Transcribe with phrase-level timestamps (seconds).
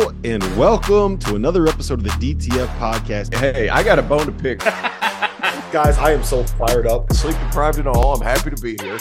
[0.00, 3.34] Hello and welcome to another episode of the DTF podcast.
[3.34, 4.60] Hey, I got a bone to pick.
[4.60, 7.12] Guys, I am so fired up.
[7.12, 8.94] Sleep deprived and all, I'm happy to be here.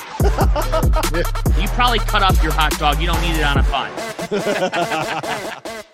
[1.57, 2.99] You probably cut off your hot dog.
[2.99, 3.89] You don't need it on a bun.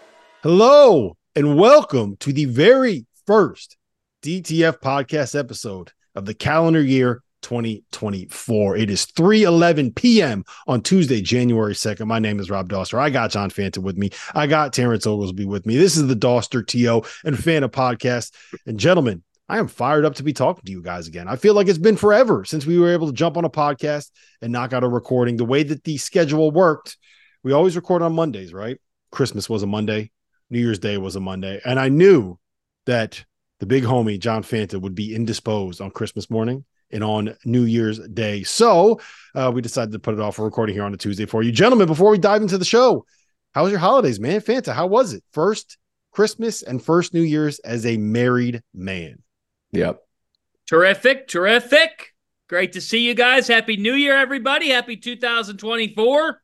[0.42, 3.78] Hello and welcome to the very first
[4.24, 8.76] DTF podcast episode of the calendar year 2024.
[8.76, 10.44] It is 3:11 p.m.
[10.66, 12.08] on Tuesday, January 2nd.
[12.08, 12.98] My name is Rob Dauster.
[12.98, 14.10] I got John Fanta with me.
[14.34, 15.78] I got Terrence Oglesby with me.
[15.78, 18.32] This is the Dauster TO and Fanta podcast.
[18.66, 21.28] And gentlemen, I am fired up to be talking to you guys again.
[21.28, 24.10] I feel like it's been forever since we were able to jump on a podcast
[24.42, 25.38] and knock out a recording.
[25.38, 26.98] The way that the schedule worked,
[27.44, 28.80] we always record on Mondays, right?
[29.12, 30.10] Christmas was a Monday,
[30.50, 32.40] New Year's Day was a Monday, and I knew
[32.88, 33.24] that
[33.60, 38.00] the big homie John Fanta would be indisposed on Christmas morning and on New Year's
[38.10, 38.44] Day.
[38.44, 39.00] So
[39.34, 41.52] uh, we decided to put it off for recording here on a Tuesday for you,
[41.52, 41.88] gentlemen.
[41.88, 43.06] Before we dive into the show,
[43.54, 44.42] how was your holidays, man?
[44.42, 45.24] Fanta, how was it?
[45.32, 45.78] First
[46.12, 49.22] Christmas and first New Year's as a married man.
[49.72, 50.02] Yep.
[50.68, 52.14] Terrific, terrific.
[52.48, 53.48] Great to see you guys.
[53.48, 54.70] Happy New Year, everybody.
[54.70, 56.42] Happy 2024.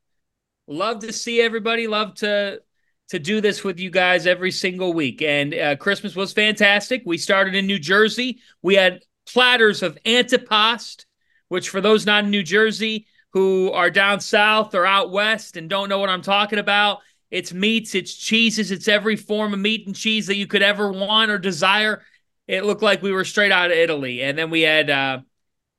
[0.67, 1.87] Love to see everybody.
[1.87, 2.61] Love to
[3.09, 5.21] to do this with you guys every single week.
[5.21, 7.03] And uh, Christmas was fantastic.
[7.05, 8.39] We started in New Jersey.
[8.61, 11.05] We had platters of antipasto,
[11.47, 15.69] which for those not in New Jersey who are down south or out west and
[15.69, 16.99] don't know what I'm talking about,
[17.29, 20.91] it's meats, it's cheeses, it's every form of meat and cheese that you could ever
[20.91, 22.03] want or desire.
[22.47, 24.21] It looked like we were straight out of Italy.
[24.21, 25.19] And then we had uh,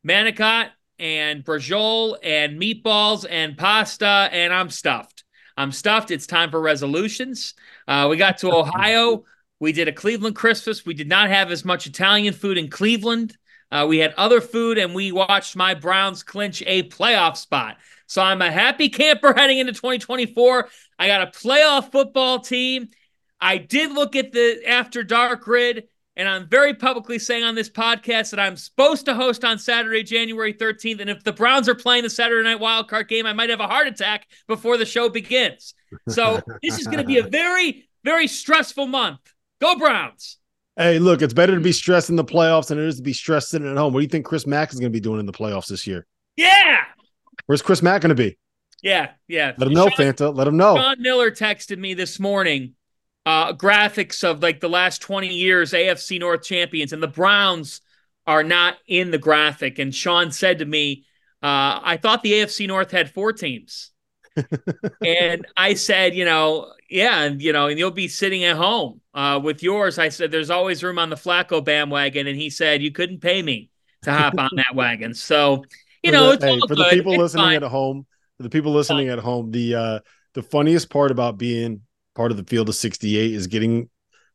[0.06, 5.24] manicotti and brajol and meatballs and pasta, and I'm stuffed.
[5.56, 6.10] I'm stuffed.
[6.10, 7.54] It's time for resolutions.
[7.86, 9.24] Uh, we got to Ohio.
[9.62, 10.84] We did a Cleveland Christmas.
[10.84, 13.38] We did not have as much Italian food in Cleveland.
[13.70, 17.76] Uh, we had other food, and we watched my Browns clinch a playoff spot.
[18.06, 20.68] So I'm a happy camper heading into 2024.
[20.98, 22.88] I got a playoff football team.
[23.40, 25.84] I did look at the after dark grid,
[26.16, 30.02] and I'm very publicly saying on this podcast that I'm supposed to host on Saturday,
[30.02, 31.00] January 13th.
[31.00, 33.68] And if the Browns are playing the Saturday night wildcard game, I might have a
[33.68, 35.74] heart attack before the show begins.
[36.08, 39.31] So this is going to be a very, very stressful month.
[39.62, 40.38] Go Browns.
[40.76, 43.12] Hey, look, it's better to be stressed in the playoffs than it is to be
[43.12, 43.92] stressed sitting at home.
[43.92, 45.86] What do you think Chris Mack is going to be doing in the playoffs this
[45.86, 46.04] year?
[46.36, 46.78] Yeah.
[47.46, 48.36] Where's Chris Mack going to be?
[48.82, 49.10] Yeah.
[49.28, 49.52] Yeah.
[49.56, 50.34] Let him know, Sean- Fanta.
[50.34, 50.74] Let him know.
[50.74, 52.74] Sean Miller texted me this morning
[53.24, 57.82] uh, graphics of like the last 20 years AFC North champions, and the Browns
[58.26, 59.78] are not in the graphic.
[59.78, 61.04] And Sean said to me,
[61.40, 63.91] uh, I thought the AFC North had four teams.
[65.04, 69.00] And I said, you know, yeah, and you know, and you'll be sitting at home
[69.14, 69.98] uh, with yours.
[69.98, 73.42] I said, there's always room on the Flacco bandwagon, and he said you couldn't pay
[73.42, 73.70] me
[74.02, 75.14] to hop on that wagon.
[75.14, 75.64] So,
[76.02, 77.56] you For know, the- it's hey, all for the people It's listening fine.
[77.56, 78.06] at home,
[78.36, 80.00] for the people listening at home, the uh
[80.34, 81.82] the funniest part about being
[82.14, 83.88] part of the field of 68 is getting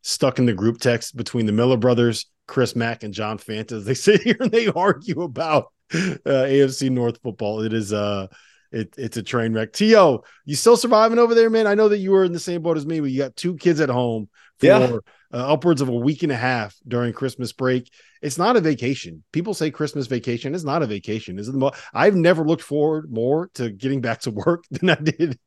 [0.03, 3.83] stuck in the group text between the Miller brothers, Chris Mack, and John Fanta.
[3.83, 7.61] They sit here and they argue about uh, AFC North football.
[7.61, 8.27] It is uh
[8.71, 9.73] it, it's a train wreck.
[9.73, 11.67] T.O., you still surviving over there, man?
[11.67, 13.55] I know that you were in the same boat as me, but you got two
[13.57, 14.29] kids at home
[14.59, 14.97] for Yeah.
[15.33, 17.91] uh, upwards of a week and a half during Christmas break.
[18.21, 19.23] It's not a vacation.
[19.31, 20.55] People say Christmas vacation.
[20.55, 21.37] It's not a vacation.
[21.39, 24.89] Is it the mo- I've never looked forward more to getting back to work than
[24.89, 25.37] I did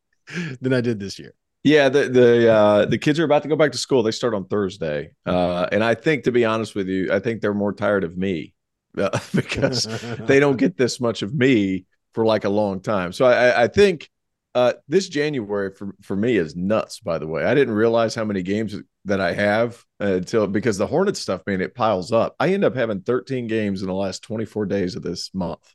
[0.61, 1.34] than I did this year.
[1.62, 4.02] Yeah, the the uh, the kids are about to go back to school.
[4.02, 7.43] They start on Thursday, uh, and I think, to be honest with you, I think
[7.43, 8.55] they're more tired of me
[8.96, 9.84] uh, because
[10.20, 11.84] they don't get this much of me
[12.15, 13.12] for like a long time.
[13.12, 14.09] So I, I think
[14.55, 17.01] uh, this January for for me is nuts.
[17.01, 20.87] By the way, I didn't realize how many games that I have until because the
[20.87, 22.35] Hornets stuff, man, it piles up.
[22.41, 25.75] I end up having 13 games in the last 24 days of this month.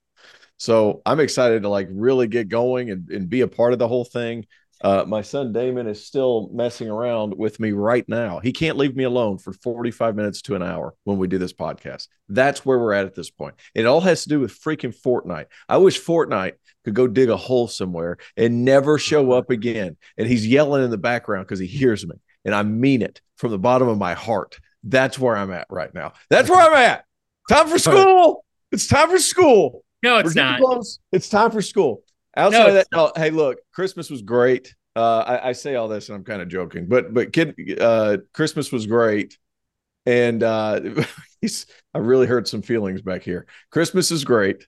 [0.58, 3.88] So I'm excited to like really get going and, and be a part of the
[3.88, 4.46] whole thing.
[4.81, 8.39] Uh, my son Damon is still messing around with me right now.
[8.39, 11.54] He can't leave me alone for 45 minutes to an hour when we do this
[11.54, 12.07] podcast.
[12.27, 13.56] That's where we're at at this point.
[13.74, 15.45] It all has to do with freaking Fortnite.
[15.69, 19.98] I wish Fortnite could go dig a hole somewhere and never show up again.
[20.18, 22.16] And he's yelling in the background because he hears me.
[22.44, 24.60] And I mean it from the bottom of my heart.
[24.83, 26.13] That's where I'm at right now.
[26.30, 27.06] That's where I'm at.
[27.50, 28.45] Time for school.
[28.72, 29.83] It's time for school.
[30.04, 30.60] No, it's not.
[30.60, 31.00] Close.
[31.12, 32.04] It's time for school.
[32.36, 34.76] Outside no, of that, oh, hey, look, Christmas was great.
[34.96, 38.18] Uh, I, I, say all this and I'm kind of joking, but but kid, uh,
[38.34, 39.38] Christmas was great,
[40.06, 40.80] and uh,
[41.42, 43.46] he's I really hurt some feelings back here.
[43.72, 44.68] Christmas is great.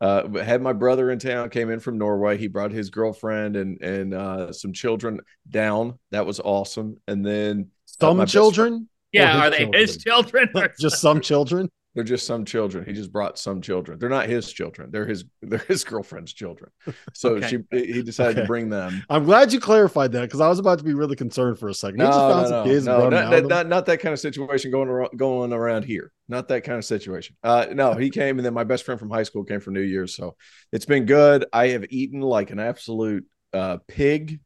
[0.00, 2.38] Uh, had my brother in town, came in from Norway.
[2.38, 5.98] He brought his girlfriend and and uh, some children down.
[6.10, 6.96] That was awesome.
[7.06, 7.70] And then
[8.00, 8.88] uh, some children.
[9.12, 9.80] Yeah, are they children?
[9.80, 10.48] his children?
[10.80, 11.68] Just some children.
[11.94, 12.84] They're just some children.
[12.84, 13.98] He just brought some children.
[13.98, 14.90] They're not his children.
[14.92, 16.70] They're his they're his girlfriend's children.
[17.14, 17.48] So okay.
[17.48, 18.42] she he decided okay.
[18.42, 19.02] to bring them.
[19.10, 21.74] I'm glad you clarified that because I was about to be really concerned for a
[21.74, 21.98] second.
[21.98, 25.52] No, no, no, no, not, not, not, not, that kind of situation going around, going
[25.52, 26.12] around here.
[26.28, 27.36] Not that kind of situation.
[27.42, 29.80] Uh, no, he came and then my best friend from high school came for New
[29.80, 30.14] Year's.
[30.14, 30.36] So
[30.70, 31.46] it's been good.
[31.52, 34.40] I have eaten like an absolute uh, pig,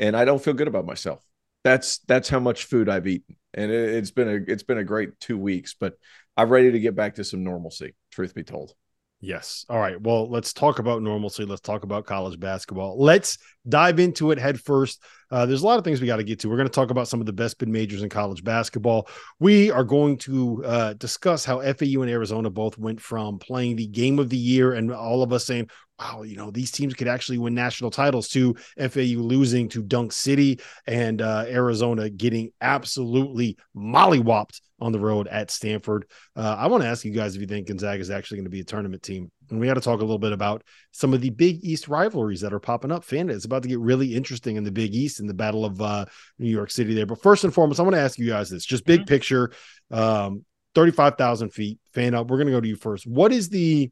[0.00, 1.24] and I don't feel good about myself.
[1.62, 4.84] That's that's how much food I've eaten, and it, it's been a it's been a
[4.84, 5.74] great two weeks.
[5.78, 5.94] But
[6.36, 8.74] I'm ready to get back to some normalcy, truth be told.
[9.20, 9.66] Yes.
[9.68, 10.00] All right.
[10.00, 11.44] Well, let's talk about normalcy.
[11.44, 13.02] Let's talk about college basketball.
[13.02, 13.36] Let's
[13.68, 15.02] dive into it head first.
[15.30, 16.48] Uh, there's a lot of things we got to get to.
[16.48, 19.08] We're going to talk about some of the best mid majors in college basketball.
[19.38, 23.86] We are going to uh, discuss how FAU and Arizona both went from playing the
[23.86, 25.68] game of the year and all of us saying,
[26.00, 30.12] wow, you know, these teams could actually win national titles to FAU losing to Dunk
[30.12, 36.06] City and uh, Arizona getting absolutely mollywopped on the road at Stanford.
[36.34, 38.50] Uh, I want to ask you guys if you think Gonzaga is actually going to
[38.50, 39.30] be a tournament team.
[39.50, 40.62] And we got to talk a little bit about
[40.92, 43.04] some of the Big East rivalries that are popping up.
[43.04, 45.80] Fan, it's about to get really interesting in the Big East in the Battle of
[45.80, 46.06] uh,
[46.38, 47.06] New York City there.
[47.06, 49.08] But first and foremost, I want to ask you guys this just big mm-hmm.
[49.08, 49.52] picture,
[49.90, 50.44] um,
[50.74, 51.78] 35,000 feet.
[51.94, 52.26] Fanta.
[52.26, 53.06] We're going to go to you first.
[53.06, 53.90] What is the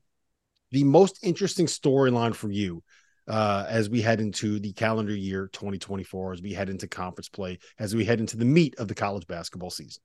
[0.70, 2.82] the most interesting storyline for you
[3.26, 7.58] uh, as we head into the calendar year 2024, as we head into conference play,
[7.78, 10.02] as we head into the meat of the college basketball season?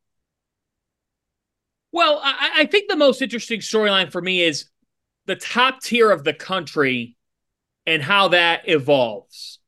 [1.91, 4.65] Well, I, I think the most interesting storyline for me is
[5.25, 7.15] the top tier of the country
[7.85, 9.59] and how that evolves.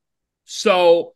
[0.45, 1.13] So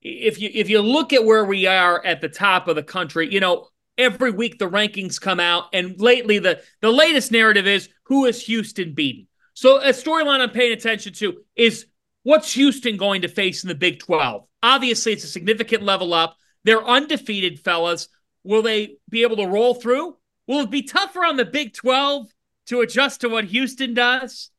[0.00, 3.32] if you if you look at where we are at the top of the country,
[3.32, 7.88] you know, every week the rankings come out and lately the the latest narrative is
[8.04, 9.26] who is Houston beating.
[9.54, 11.86] So a storyline I'm paying attention to is
[12.22, 14.44] what's Houston going to face in the Big 12?
[14.62, 16.36] Obviously, it's a significant level up.
[16.64, 18.08] They're undefeated, fellas.
[18.44, 20.16] Will they be able to roll through?
[20.46, 22.28] Will it be tougher on the Big 12
[22.66, 24.50] to adjust to what Houston does?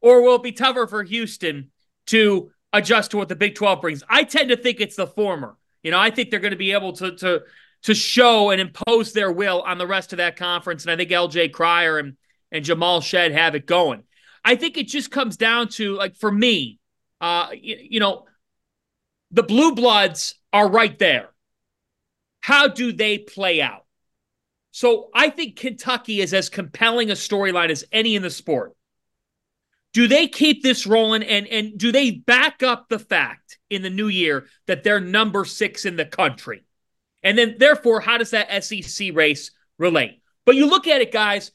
[0.00, 1.70] Or will it be tougher for Houston
[2.06, 4.02] to adjust to what the Big 12 brings?
[4.08, 5.56] I tend to think it's the former.
[5.82, 7.42] You know, I think they're going to be able to to
[7.82, 10.84] to show and impose their will on the rest of that conference.
[10.84, 12.16] And I think LJ Cryer and,
[12.52, 14.02] and Jamal Shead have it going.
[14.44, 16.78] I think it just comes down to like for me,
[17.20, 18.26] uh, you, you know,
[19.30, 21.30] the blue bloods are right there.
[22.40, 23.84] How do they play out?
[24.70, 28.74] So I think Kentucky is as compelling a storyline as any in the sport.
[29.92, 33.90] Do they keep this rolling and and do they back up the fact in the
[33.90, 36.64] new year that they're number six in the country?
[37.22, 40.22] And then therefore, how does that SEC race relate?
[40.46, 41.50] But you look at it, guys.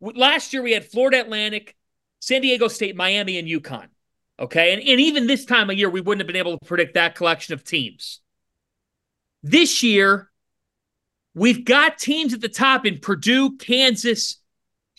[0.00, 1.74] Last year we had Florida Atlantic,
[2.20, 3.88] San Diego State, Miami, and UConn.
[4.38, 4.72] Okay.
[4.72, 7.14] And, and even this time of year, we wouldn't have been able to predict that
[7.14, 8.20] collection of teams.
[9.42, 10.30] This year,
[11.34, 14.38] We've got teams at the top in Purdue, Kansas,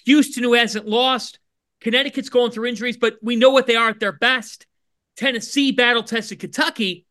[0.06, 1.40] Houston, who hasn't lost.
[1.82, 4.66] Connecticut's going through injuries, but we know what they are at their best.
[5.16, 7.06] Tennessee battle tested Kentucky.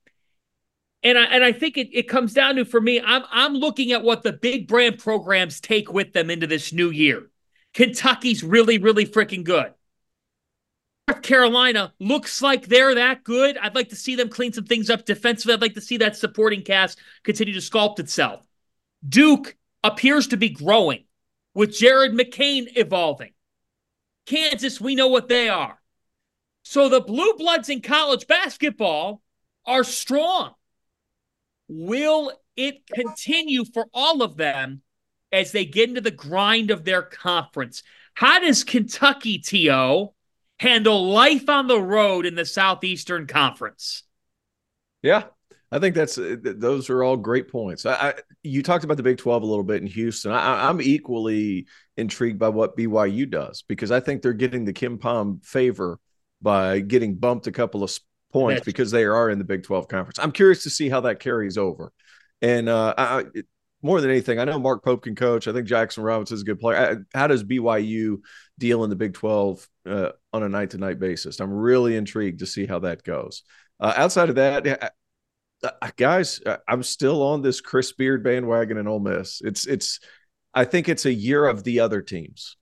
[1.03, 3.93] And I, and I think it, it comes down to, for me, I'm, I'm looking
[3.93, 7.31] at what the big brand programs take with them into this new year.
[7.73, 9.73] Kentucky's really, really freaking good.
[11.09, 13.59] North Carolina looks like they're that good.
[13.59, 15.55] I'd like to see them clean some things up defensively.
[15.55, 18.47] I'd like to see that supporting cast continue to sculpt itself.
[19.07, 21.05] Duke appears to be growing
[21.55, 23.33] with Jared McCain evolving.
[24.27, 25.79] Kansas, we know what they are.
[26.63, 29.23] So the Blue Bloods in college basketball
[29.67, 30.55] are strong.
[31.69, 34.83] Will it continue for all of them
[35.33, 37.83] as they get into the grind of their conference?
[38.15, 40.15] How does Kentucky, T.O.,
[40.59, 44.05] handle life on the road in the Southeastern Conference?
[45.03, 45.25] Yeah,
[45.73, 47.87] I think that's uh, those are all great points.
[47.87, 50.33] I, I, you talked about the Big Twelve a little bit in Houston.
[50.33, 51.67] I, am equally
[51.97, 55.99] intrigued by what BYU does because I think they're getting the KenPom favor
[56.41, 57.99] by getting bumped a couple of
[58.33, 60.19] points because they are in the Big Twelve conference.
[60.19, 61.93] I'm curious to see how that carries over.
[62.43, 63.25] And uh, I,
[63.85, 65.47] more than anything, I know Mark Pope can coach.
[65.47, 67.05] I think Jaxson Robinson is a good player.
[67.13, 68.19] How does BYU
[68.59, 71.39] deal in the Big 12 uh, on a night to night basis?
[71.39, 73.43] I'm really intrigued to see how that goes.
[73.79, 74.95] Uh, outside of that,
[75.65, 79.41] uh, guys, uh, I'm still on this Chris Beard bandwagon in Ole Miss.
[79.43, 80.01] It's it's,
[80.53, 82.57] I think it's a year of the other teams.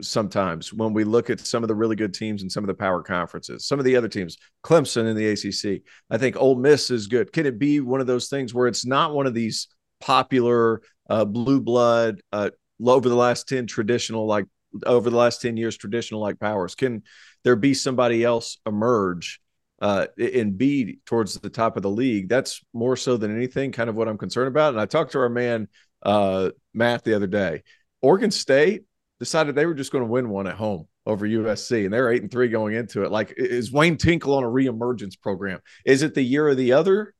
[0.00, 2.74] Sometimes when we look at some of the really good teams and some of the
[2.74, 6.90] power conferences, some of the other teams, Clemson in the ACC, I think Ole Miss
[6.90, 7.32] is good.
[7.32, 9.68] Can it be one of those things where it's not one of these
[10.00, 12.50] popular uh, blue blood uh,
[12.84, 14.46] over the last 10 traditional like
[14.84, 17.02] over the last 10 years traditional like powers can
[17.44, 19.40] there be somebody else emerge
[19.80, 22.28] uh, and be towards the top of the league.
[22.28, 24.72] That's more so than anything kind of what i'm concerned about.
[24.72, 25.68] And i talked to our man
[26.02, 27.62] uh, matt the other day.
[28.02, 28.84] Oregon state
[29.18, 32.22] decided they were just going to win one at home over usc and they're eight
[32.22, 33.10] and three going into it.
[33.10, 35.60] Like is wayne tinkle on a reemergence program?
[35.84, 37.14] Is it the year of the other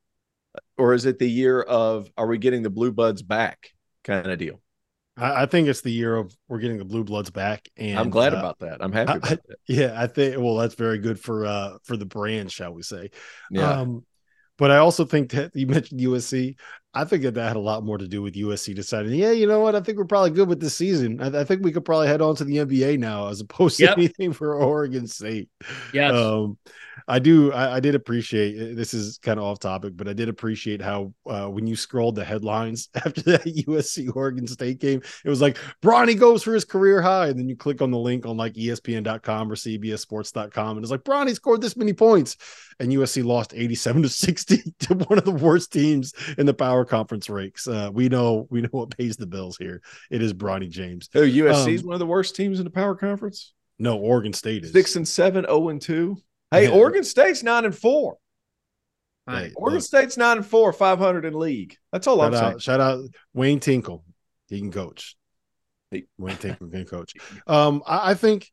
[0.79, 3.71] or is it the year of are we getting the blue bloods back
[4.05, 4.61] kind of deal?
[5.17, 8.11] I, I think it's the year of we're getting the blue bloods back, and I'm
[8.11, 8.79] glad uh, about that.
[8.81, 12.07] I'm happy about I, Yeah, I think well, that's very good for uh for the
[12.07, 13.11] brand, shall we say?
[13.51, 13.81] Yeah.
[13.81, 14.05] Um,
[14.59, 16.57] but I also think that you mentioned USC.
[16.97, 19.47] I think that that had a lot more to do with USC deciding, yeah, you
[19.47, 19.75] know what?
[19.75, 21.21] I think we're probably good with this season.
[21.21, 23.85] I, I think we could probably head on to the NBA now as opposed to
[23.85, 23.99] yep.
[23.99, 25.51] anything for Oregon State.
[25.93, 26.11] Yeah.
[26.11, 26.57] Um,
[27.07, 27.53] I do.
[27.53, 30.81] I, I, did appreciate uh, this is kind of off topic, but I did appreciate
[30.81, 35.43] how uh, when you scrolled the headlines after that USC Oregon State game, it was
[35.43, 37.29] like Bronny goes for his career high.
[37.29, 41.05] And then you click on the link on like ESPN.com or CBSSports.com, and it's like
[41.05, 42.37] Bronny scored this many points.
[42.79, 46.85] And USC lost 87 to 60 to one of the worst teams in the power
[46.87, 47.69] conference ranks.
[47.69, 49.83] Uh, we know we know what pays the bills here.
[50.11, 51.09] It is Bronny James.
[51.15, 53.53] Oh, USC is um, one of the worst teams in the power conference.
[53.79, 56.17] No, Oregon State is six and seven, zero oh and two.
[56.51, 56.75] Hey, yeah.
[56.75, 58.17] Oregon State's nine and four.
[59.27, 59.53] Right.
[59.57, 61.77] Oregon look, State's nine and four, five hundred in league.
[61.93, 62.59] That's all I'm out, saying.
[62.61, 64.05] Shout out Wayne Tinkle.
[64.49, 65.17] He can coach.
[65.91, 67.15] He, Wayne Tinkle can coach.
[67.47, 68.51] Um, I, I think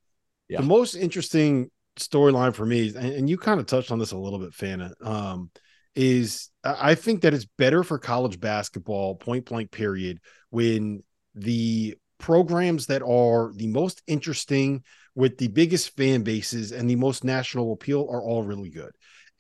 [0.50, 0.62] yeah.
[0.62, 4.18] the most interesting storyline for me, and, and you kind of touched on this a
[4.18, 5.52] little bit, Fanta, um,
[5.96, 11.04] is I think that it's better for college basketball, point blank period, when
[11.36, 14.84] the programs that are the most interesting
[15.16, 18.92] with the biggest fan bases and the most national appeal are all really good.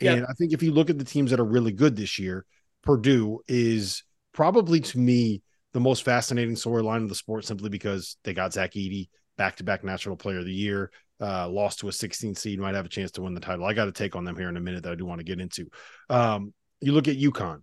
[0.02, 0.26] And yeah.
[0.30, 2.46] I think if you look at the teams that are really good this year,
[2.82, 4.04] Purdue is
[4.34, 8.74] probably to me the most fascinating storyline of the sport simply because they got Zach
[8.74, 12.60] Edey, back to back national player of the year, uh, lost to a 16 seed,
[12.60, 13.66] might have a chance to win the title.
[13.66, 15.26] I got to take on them here in a minute that I do want to
[15.26, 15.68] get into.
[16.10, 16.54] Um,
[16.86, 17.62] you look at UConn,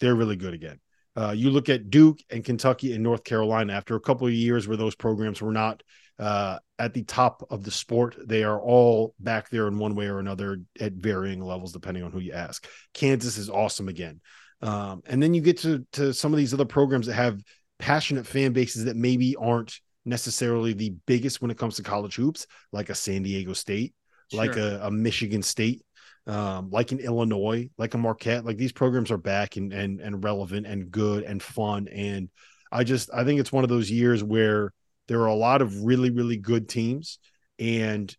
[0.00, 0.80] they're really good again.
[1.16, 4.68] Uh, you look at Duke and Kentucky and North Carolina after a couple of years
[4.68, 5.82] where those programs were not
[6.18, 8.16] uh, at the top of the sport.
[8.24, 12.12] They are all back there in one way or another at varying levels, depending on
[12.12, 12.66] who you ask.
[12.94, 14.20] Kansas is awesome again.
[14.60, 17.40] Um, and then you get to, to some of these other programs that have
[17.78, 22.46] passionate fan bases that maybe aren't necessarily the biggest when it comes to college hoops,
[22.72, 23.94] like a San Diego State,
[24.30, 24.38] sure.
[24.38, 25.84] like a, a, Michigan State,
[26.28, 28.44] um, like in Illinois, like a Marquette.
[28.44, 31.88] Like these programs are back and and and relevant and good and fun.
[31.88, 32.28] And
[32.70, 34.72] I just I think it's one of those years where
[35.08, 37.18] there are a lot of really, really good teams,
[37.58, 38.14] and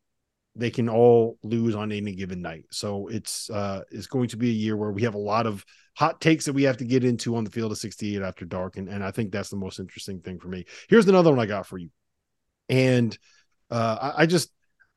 [0.55, 2.65] they can all lose on any given night.
[2.71, 5.63] So it's uh it's going to be a year where we have a lot of
[5.95, 8.77] hot takes that we have to get into on the field of 68 after dark.
[8.77, 10.65] And, and I think that's the most interesting thing for me.
[10.89, 11.89] Here's another one I got for you.
[12.67, 13.17] And
[13.69, 14.49] uh I, I just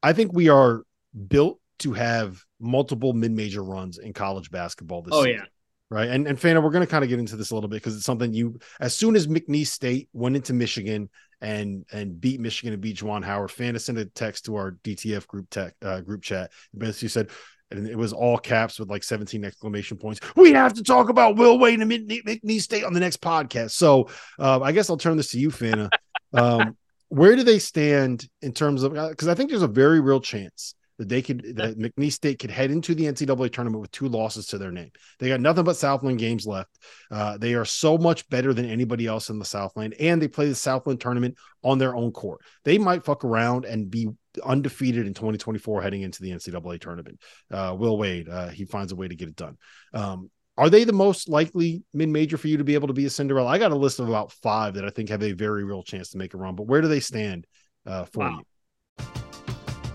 [0.03, 0.83] I think we are
[1.29, 5.41] built to have multiple mid-major runs in college basketball this oh, season.
[5.41, 5.47] yeah
[5.93, 6.09] right?
[6.09, 7.95] And and Fanta, we're going to kind of get into this a little bit because
[7.95, 11.11] it's something you, as soon as McNeese State went into Michigan
[11.41, 15.27] and and beat Michigan and beat Juwan Howard, Fanta sent a text to our DTF
[15.27, 16.51] group tech uh, group chat.
[16.77, 17.29] Basically said,
[17.71, 20.21] and it was all caps with like 17 exclamation points.
[20.35, 23.73] We have to talk about Will Wade and McNeese State on the next podcast.
[23.73, 24.09] So
[24.39, 25.91] uh, I guess I'll turn this to you, Fanta.
[26.33, 26.77] Um,
[27.09, 30.75] where do they stand in terms of because I think there's a very real chance
[30.99, 34.47] that they could that McNeese State could head into the NCAA tournament with two losses
[34.49, 34.91] to their name.
[35.19, 36.79] They got nothing but Southland games left.
[37.11, 40.49] Uh, they are so much better than anybody else in the Southland, and they play
[40.49, 42.41] the Southland tournament on their own court.
[42.65, 44.09] They might fuck around and be
[44.45, 47.21] undefeated in 2024 heading into the NCAA tournament.
[47.51, 49.59] Uh, Will Wade, uh, he finds a way to get it done.
[49.93, 53.07] Um, are they the most likely mid major for you to be able to be
[53.07, 53.49] a Cinderella?
[53.49, 56.11] I got a list of about five that I think have a very real chance
[56.11, 57.47] to make a run, but where do they stand
[57.87, 58.39] uh, for wow.
[58.39, 59.32] you?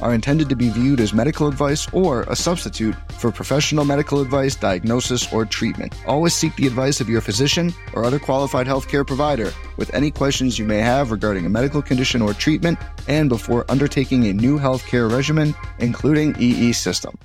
[0.00, 4.54] are intended to be viewed as medical advice or a substitute for professional medical advice,
[4.54, 5.94] diagnosis, or treatment.
[6.06, 10.58] Always seek the advice of your physician or other qualified healthcare provider with any questions
[10.58, 12.78] you may have regarding a medical condition or treatment
[13.08, 17.16] and before undertaking a new healthcare regimen, including EE system.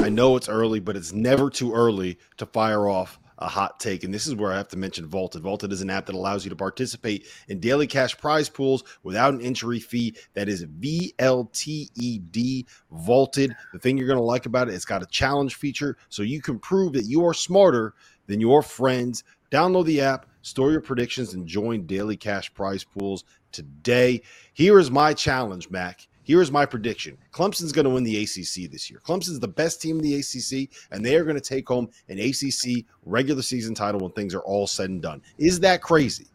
[0.00, 4.04] I know it's early, but it's never too early to fire off a hot take.
[4.04, 5.42] And this is where I have to mention Vaulted.
[5.42, 9.34] Vaulted is an app that allows you to participate in daily cash prize pools without
[9.34, 10.14] an entry fee.
[10.34, 13.54] That is V L T E D Vaulted.
[13.72, 16.42] The thing you're going to like about it, it's got a challenge feature so you
[16.42, 17.94] can prove that you are smarter
[18.26, 19.24] than your friends.
[19.50, 24.22] Download the app, store your predictions, and join daily cash prize pools today.
[24.52, 26.06] Here is my challenge, Mac.
[26.28, 29.00] Here's my prediction Clemson's going to win the ACC this year.
[29.02, 32.18] Clemson's the best team in the ACC, and they are going to take home an
[32.18, 35.22] ACC regular season title when things are all said and done.
[35.38, 36.26] Is that crazy?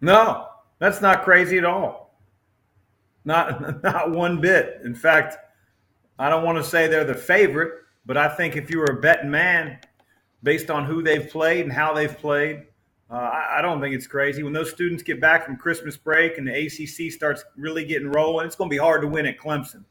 [0.00, 0.48] No,
[0.80, 2.18] that's not crazy at all.
[3.24, 4.80] Not, not one bit.
[4.84, 5.36] In fact,
[6.18, 7.74] I don't want to say they're the favorite,
[8.06, 9.78] but I think if you were a betting man,
[10.42, 12.64] based on who they've played and how they've played,
[13.12, 14.42] uh, I, I, don't think it's crazy.
[14.42, 18.46] When those students get back from Christmas break and the ACC starts really getting rolling,
[18.46, 19.84] it's going to be hard to win at Clemson.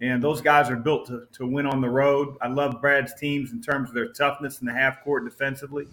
[0.00, 2.36] And those guys are built to, to win on the road.
[2.40, 5.88] I love Brad's teams in terms of their toughness in the half court defensively.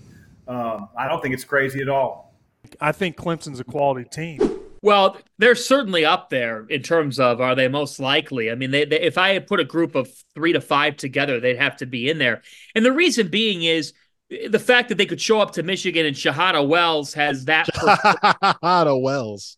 [0.47, 2.35] Um, I don't think it's crazy at all.
[2.79, 4.39] I think Clemson's a quality team.
[4.83, 8.51] Well, they're certainly up there in terms of are they most likely.
[8.51, 11.39] I mean, they, they, if I had put a group of three to five together,
[11.39, 12.43] they'd have to be in there.
[12.75, 13.93] And the reason being is–
[14.29, 17.67] the fact that they could show up to Michigan and Shahada Wells has that.
[17.73, 19.57] Shahada Wells.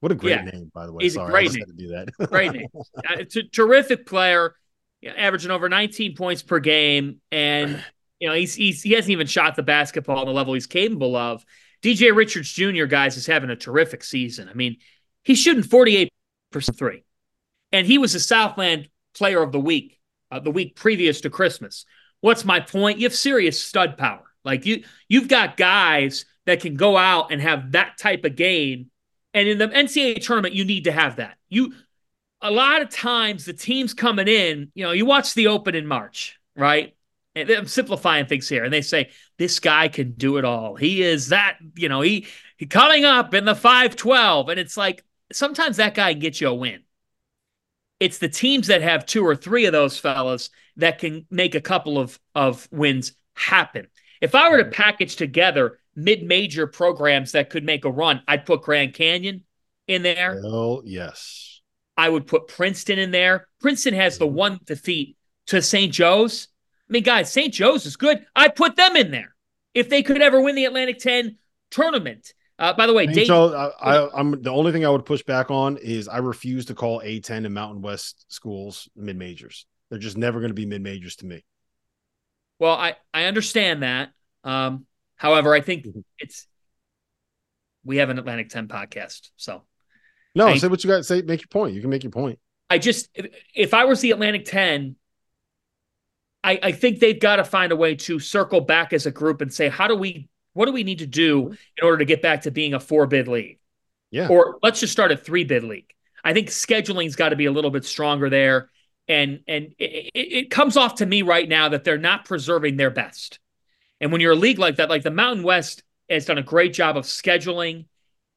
[0.00, 0.44] What a great yeah.
[0.44, 1.04] name, by the way.
[1.04, 1.64] He's Sorry, a great name.
[1.66, 2.08] to do that.
[2.30, 2.66] great name.
[3.08, 4.54] Uh, t- terrific player,
[5.04, 7.82] averaging over 19 points per game, and
[8.20, 11.16] you know he's, he's he hasn't even shot the basketball on the level he's capable
[11.16, 11.44] of.
[11.82, 12.84] DJ Richards Jr.
[12.84, 14.48] guys is having a terrific season.
[14.48, 14.76] I mean,
[15.22, 16.10] he's shooting 48
[16.50, 17.04] percent three,
[17.72, 19.94] and he was the Southland Player of the Week
[20.34, 21.84] uh, the week previous to Christmas.
[22.24, 22.98] What's my point?
[22.98, 24.24] You have serious stud power.
[24.46, 28.90] Like you, you've got guys that can go out and have that type of game.
[29.34, 31.36] And in the NCAA tournament, you need to have that.
[31.50, 31.74] You,
[32.40, 35.86] a lot of times, the teams coming in, you know, you watch the Open in
[35.86, 36.96] March, right?
[37.34, 40.76] And I'm simplifying things here, and they say this guy can do it all.
[40.76, 45.04] He is that, you know, he, he coming up in the 512, and it's like
[45.30, 46.84] sometimes that guy gets you a win.
[48.00, 51.60] It's the teams that have two or three of those fellas that can make a
[51.60, 53.86] couple of, of wins happen.
[54.20, 58.62] If I were to package together mid-major programs that could make a run, I'd put
[58.62, 59.42] Grand Canyon
[59.86, 60.40] in there.
[60.44, 61.60] Oh, yes.
[61.96, 63.48] I would put Princeton in there.
[63.60, 65.16] Princeton has the one defeat
[65.48, 65.92] to St.
[65.92, 66.48] Joe's.
[66.88, 67.52] I mean, guys, St.
[67.52, 68.24] Joe's is good.
[68.34, 69.34] I'd put them in there
[69.74, 71.36] if they could ever win the Atlantic 10
[71.70, 72.32] tournament.
[72.58, 73.28] Uh, by the way, St.
[73.28, 76.66] Dave, I, I, I'm the only thing I would push back on is I refuse
[76.66, 79.66] to call A10 and Mountain West schools mid majors.
[79.90, 81.44] They're just never going to be mid majors to me.
[82.58, 84.10] well, I, I understand that.
[84.44, 86.04] Um, however, I think Mhm.
[86.18, 86.46] it's
[87.84, 89.30] we have an Atlantic 10 podcast.
[89.36, 89.64] So
[90.34, 90.98] No, I- say what you got.
[90.98, 91.74] to Say, make your point.
[91.74, 92.38] You can make your point.
[92.70, 94.96] I just if, if I was the Atlantic 10,
[96.42, 99.40] I, I think they've got to find a way to circle back as a group
[99.40, 102.22] and say, how do we what do we need to do in order to get
[102.22, 103.58] back to being a four bid league?
[104.10, 104.28] Yeah.
[104.28, 105.92] Or let's just start a three bid league.
[106.22, 108.70] I think scheduling's got to be a little bit stronger there.
[109.06, 112.90] And and it, it, comes off to me right now that they're not preserving their
[112.90, 113.38] best.
[114.00, 116.72] And when you're a league like that, like the Mountain West has done a great
[116.72, 117.84] job of scheduling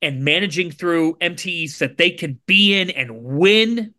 [0.02, 3.94] and managing through MTEs that they can be in and win.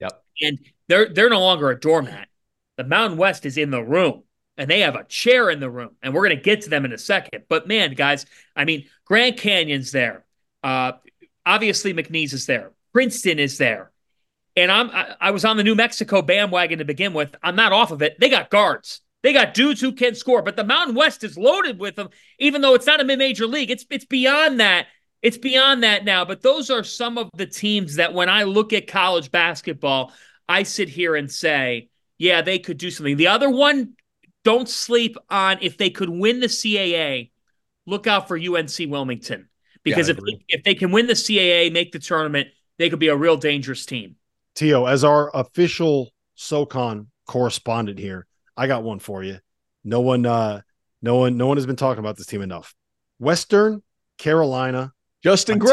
[0.00, 0.22] Yep.
[0.42, 0.58] And
[0.88, 2.28] they're they're no longer a doormat.
[2.76, 4.22] The Mountain West is in the room
[4.56, 5.96] and they have a chair in the room.
[6.02, 7.44] And we're going to get to them in a second.
[7.48, 10.24] But man, guys, I mean, Grand Canyon's there.
[10.62, 10.92] Uh,
[11.46, 12.72] obviously, McNeese is there.
[12.92, 13.91] Princeton is there.
[14.56, 17.34] And I'm I, I was on the New Mexico bandwagon to begin with.
[17.42, 18.18] I'm not off of it.
[18.20, 19.00] They got guards.
[19.22, 20.42] They got dudes who can score.
[20.42, 23.70] But the Mountain West is loaded with them, even though it's not a mid-major league.
[23.70, 24.86] It's it's beyond that.
[25.22, 26.24] It's beyond that now.
[26.24, 30.12] But those are some of the teams that when I look at college basketball,
[30.48, 31.88] I sit here and say,
[32.18, 33.16] yeah, they could do something.
[33.16, 33.94] The other one,
[34.44, 37.30] don't sleep on if they could win the CAA,
[37.86, 39.48] look out for UNC Wilmington.
[39.84, 40.44] Because I if, agree.
[40.48, 43.86] if they can win the CAA, make the tournament, they could be a real dangerous
[43.86, 44.16] team.
[44.54, 49.38] Tio, as our official SoCon correspondent here, I got one for you.
[49.84, 50.60] No one, uh,
[51.00, 52.74] no one, no one has been talking about this team enough.
[53.18, 53.82] Western
[54.18, 55.70] Carolina, Justin Gray.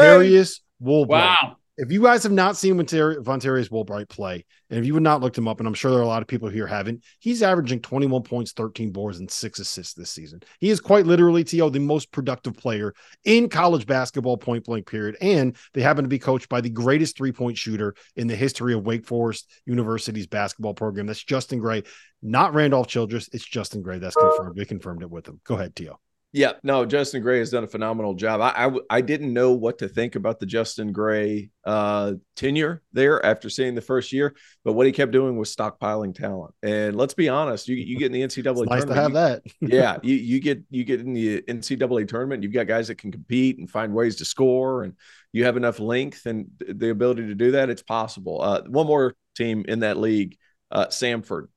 [0.82, 1.08] Woolbright.
[1.08, 1.56] Wow.
[1.80, 5.22] If you guys have not seen Vontar- Vonterius Woolbright play, and if you have not
[5.22, 7.42] looked him up, and I'm sure there are a lot of people here haven't, he's
[7.42, 10.42] averaging 21 points, 13 boards, and six assists this season.
[10.58, 12.92] He is quite literally, T.O., the most productive player
[13.24, 15.16] in college basketball, point blank period.
[15.22, 18.74] And they happen to be coached by the greatest three point shooter in the history
[18.74, 21.06] of Wake Forest University's basketball program.
[21.06, 21.84] That's Justin Gray,
[22.20, 23.30] not Randolph Childress.
[23.32, 23.98] It's Justin Gray.
[23.98, 24.58] That's confirmed.
[24.58, 25.40] We confirmed it with him.
[25.44, 25.98] Go ahead, T.O.
[26.32, 28.40] Yeah, no, Justin Gray has done a phenomenal job.
[28.40, 33.50] I I didn't know what to think about the Justin Gray uh, tenure there after
[33.50, 36.54] seeing the first year, but what he kept doing was stockpiling talent.
[36.62, 39.14] And let's be honest, you you get in the NCAA nice to tournament, have you-
[39.14, 39.42] that.
[39.74, 42.44] yeah, you you get you get in the NCAA tournament.
[42.44, 44.94] You've got guys that can compete and find ways to score, and
[45.32, 47.70] you have enough length and the ability to do that.
[47.70, 48.40] It's possible.
[48.40, 50.36] Uh, one more team in that league,
[50.70, 51.48] uh, Samford,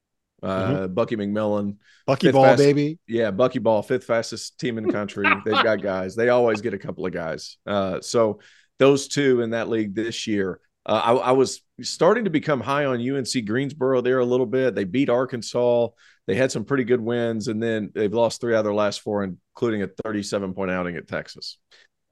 [0.44, 1.78] uh, Bucky McMillan.
[2.06, 3.00] Bucky ball, fast- baby.
[3.08, 5.26] Yeah, Bucky Ball, fifth fastest team in the country.
[5.46, 6.16] They've got guys.
[6.16, 7.58] They always get a couple of guys.
[7.66, 8.40] Uh, so
[8.80, 10.60] those two in that league this year.
[10.86, 14.76] Uh, I, I was starting to become high on UNC Greensboro there a little bit.
[14.76, 15.88] They beat Arkansas.
[16.28, 19.02] They had some pretty good wins, and then they've lost three out of their last
[19.02, 21.58] four, including a 37 point outing at Texas.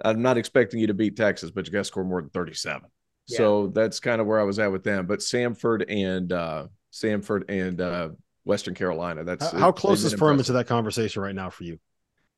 [0.04, 2.82] I'm not expecting you to beat Texas, but you got to score more than 37.
[3.28, 5.06] So that's kind of where I was at with them.
[5.06, 8.10] But Samford and uh, Samford and uh,
[8.43, 9.23] Western Carolina.
[9.23, 11.80] That's How, how close is Furman to that conversation right now for you?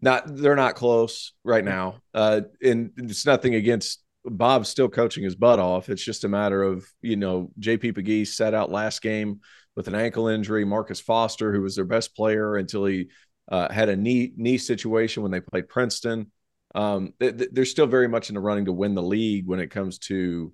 [0.01, 2.01] Not they're not close right now.
[2.13, 5.89] Uh, and it's nothing against Bob's still coaching his butt off.
[5.89, 9.39] It's just a matter of you know JP Pegues sat out last game
[9.75, 10.65] with an ankle injury.
[10.65, 13.09] Marcus Foster, who was their best player until he
[13.49, 16.31] uh, had a knee knee situation when they played Princeton.
[16.75, 19.59] Um, th- th- they're still very much in the running to win the league when
[19.59, 20.51] it comes to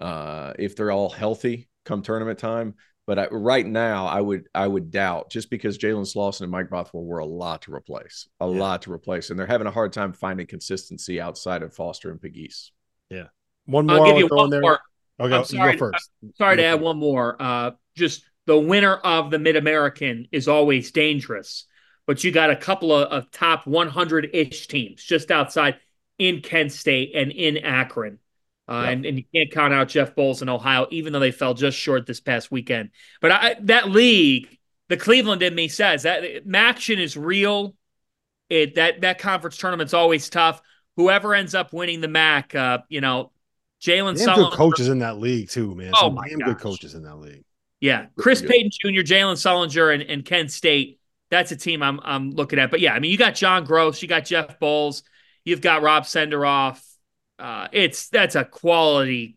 [0.00, 2.74] uh, if they're all healthy come tournament time.
[3.08, 6.70] But I, right now, I would I would doubt just because Jalen Slawson and Mike
[6.70, 8.58] Bothwell were a lot to replace, a Yeah.
[8.58, 12.20] lot to replace, and they're having a hard time finding consistency outside of Foster and
[12.22, 12.72] Pegues.
[13.10, 13.28] Yeah,
[13.66, 13.96] one more.
[13.96, 14.62] I'll give I'll you one there.
[14.62, 14.80] more.
[15.20, 15.72] Okay, I'm you sorry.
[15.72, 16.10] go first.
[16.34, 16.84] Sorry to You go add first.
[16.84, 17.40] one more.
[17.40, 21.64] Uh, just the winner of the Mid American is always dangerous,
[22.06, 25.78] but you got a couple of, of top 100 ish teams just outside
[26.18, 28.18] in Kent State and in Akron.
[28.68, 28.92] Uh, Yep.
[28.92, 31.78] and, and you can't count out Jeff Boals in Ohio, even though they fell just
[31.78, 32.90] short this past weekend.
[33.20, 34.48] But I, that league,
[34.88, 37.74] the Cleveland in me says that MACtion is real.
[38.50, 40.60] It that that conference tournament's always tough.
[40.96, 43.30] Whoever ends up winning the MAC, uh, you know,
[43.80, 44.50] Jalen Sullinger.
[44.50, 45.92] good coaches in that league too, man.
[45.94, 47.44] Oh Some my damn good coaches in that league.
[47.80, 48.42] Yeah, Chris.
[48.42, 50.98] Payton Jr., Jalen Sullinger, and, and Kent State.
[51.30, 52.70] That's a team I'm I'm looking at.
[52.70, 55.02] But yeah, I mean, you got John Groce, you got Jeff Boals,
[55.44, 56.82] you've got Rob Senderoff.
[57.38, 59.36] Uh, it's that's a quality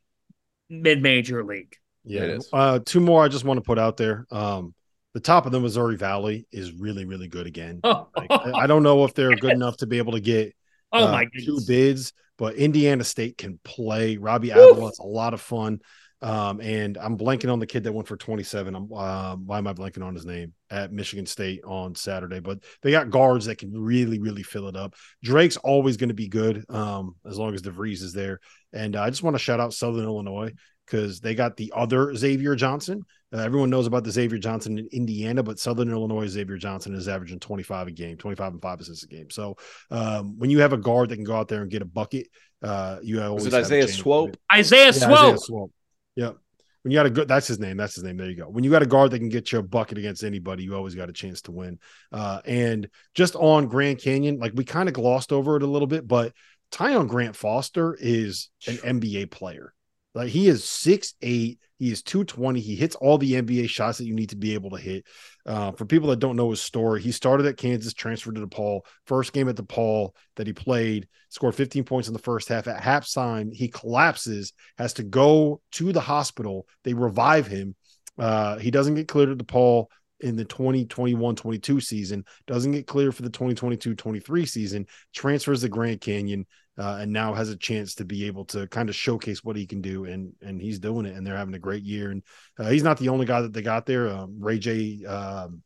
[0.69, 1.75] mid major league.
[2.03, 2.21] Yeah.
[2.21, 2.49] It is.
[2.51, 4.25] Uh, two more I just want to put out there.
[4.31, 4.73] Um,
[5.13, 7.81] the top of the Missouri Valley is really, really good again.
[7.83, 10.55] Oh, Like, I I don't know if they're good enough to be able to get
[10.91, 14.17] oh uh, my two bids, but Indiana State can play.
[14.17, 14.71] Robbie Woo.
[14.71, 15.79] Avila, it's a lot of fun.
[16.21, 18.75] Um, and I'm blanking on the kid that went for 27.
[18.75, 22.39] I'm uh, why am I blanking on his name at Michigan State on Saturday?
[22.39, 24.95] But they got guards that can really, really fill it up.
[25.23, 28.39] Drake's always going to be good um, as long as DeVries is there.
[28.71, 30.51] And uh, I just want to shout out Southern Illinois
[30.85, 33.03] because they got the other Xavier Johnson.
[33.33, 37.07] Uh, everyone knows about the Xavier Johnson in Indiana, but Southern Illinois Xavier Johnson is
[37.07, 39.29] averaging 25 a game, 25 and five assists a game.
[39.29, 39.55] So
[39.89, 42.27] um, when you have a guard that can go out there and get a bucket,
[42.61, 44.37] uh, you always was it Isaiah Swope?
[44.51, 45.11] Isaiah yeah, Swope.
[45.11, 45.71] Isaiah Swope.
[46.15, 46.37] Yep.
[46.83, 47.77] When you got a good, that's his name.
[47.77, 48.17] That's his name.
[48.17, 48.49] There you go.
[48.49, 50.95] When you got a guard that can get you a bucket against anybody, you always
[50.95, 51.79] got a chance to win.
[52.11, 55.87] Uh, and just on Grand Canyon, like we kind of glossed over it a little
[55.87, 56.33] bit, but
[56.71, 59.73] Tyon Grant Foster is an NBA player.
[60.15, 61.59] Like he is six eight.
[61.81, 62.59] He is 220.
[62.59, 65.03] He hits all the NBA shots that you need to be able to hit.
[65.47, 68.81] Uh, for people that don't know his story, he started at Kansas, transferred to DePaul.
[69.07, 72.67] First game at DePaul that he played, scored 15 points in the first half.
[72.67, 76.67] At halftime, he collapses, has to go to the hospital.
[76.83, 77.75] They revive him.
[78.15, 79.87] Uh, he doesn't get cleared at DePaul
[80.19, 86.45] in the 2021-22 season, doesn't get cleared for the 2022-23 season, transfers to Grand Canyon,
[86.77, 89.65] uh, and now has a chance to be able to kind of showcase what he
[89.65, 92.11] can do, and and he's doing it, and they're having a great year.
[92.11, 92.23] And
[92.59, 94.09] uh, he's not the only guy that they got there.
[94.09, 95.05] Um, Ray J.
[95.05, 95.61] Um,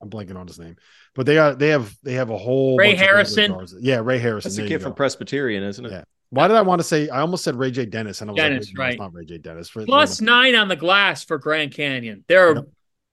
[0.00, 0.76] I'm blanking on his name,
[1.14, 3.66] but they are they have they have a whole Ray Harrison.
[3.80, 4.50] Yeah, Ray Harrison.
[4.50, 5.92] That's the kid from Presbyterian, isn't it?
[5.92, 6.04] Yeah.
[6.30, 7.08] Why did I want to say?
[7.08, 7.86] I almost said Ray J.
[7.86, 8.98] Dennis, and I was Dennis, like, right?
[8.98, 9.38] not Ray J.
[9.38, 9.70] Dennis.
[9.70, 12.24] Plus nine on the glass for Grand Canyon.
[12.28, 12.64] They're yep.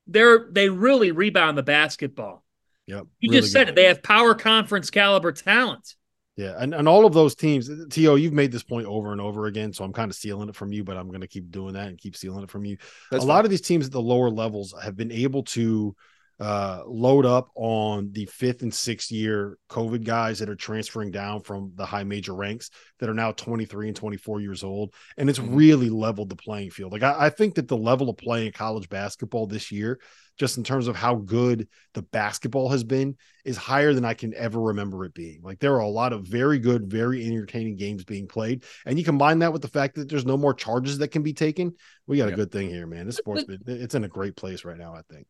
[0.08, 2.44] they're they really rebound the basketball.
[2.88, 3.06] Yep.
[3.20, 3.70] You really just said good.
[3.70, 3.76] it.
[3.76, 5.96] They have power conference caliber talent.
[6.38, 9.45] Yeah, and, and all of those teams, T.O., you've made this point over and over
[9.45, 11.74] again, so I'm kind of stealing it from you, but I'm going to keep doing
[11.74, 12.78] that and keep stealing it from you.
[13.10, 13.36] That's a fine.
[13.36, 15.95] lot of these teams at the lower levels have been able to
[16.39, 21.41] uh, load up on the fifth and sixth year COVID guys that are transferring down
[21.41, 22.69] from the high major ranks
[23.00, 24.93] that are now 23 and 24 years old.
[25.17, 25.56] And it's mm-hmm.
[25.56, 26.91] really leveled the playing field.
[26.91, 30.00] Like, I, I think that the level of play in college basketball this year
[30.38, 34.34] just in terms of how good the basketball has been, is higher than I can
[34.34, 35.41] ever remember it being.
[35.41, 38.63] Like there are a lot of very good, very entertaining games being played.
[38.86, 41.34] And you combine that with the fact that there's no more charges that can be
[41.34, 41.76] taken.
[42.08, 43.06] We got a good thing here, man.
[43.06, 45.28] This sports, it's in a great place right now, I think.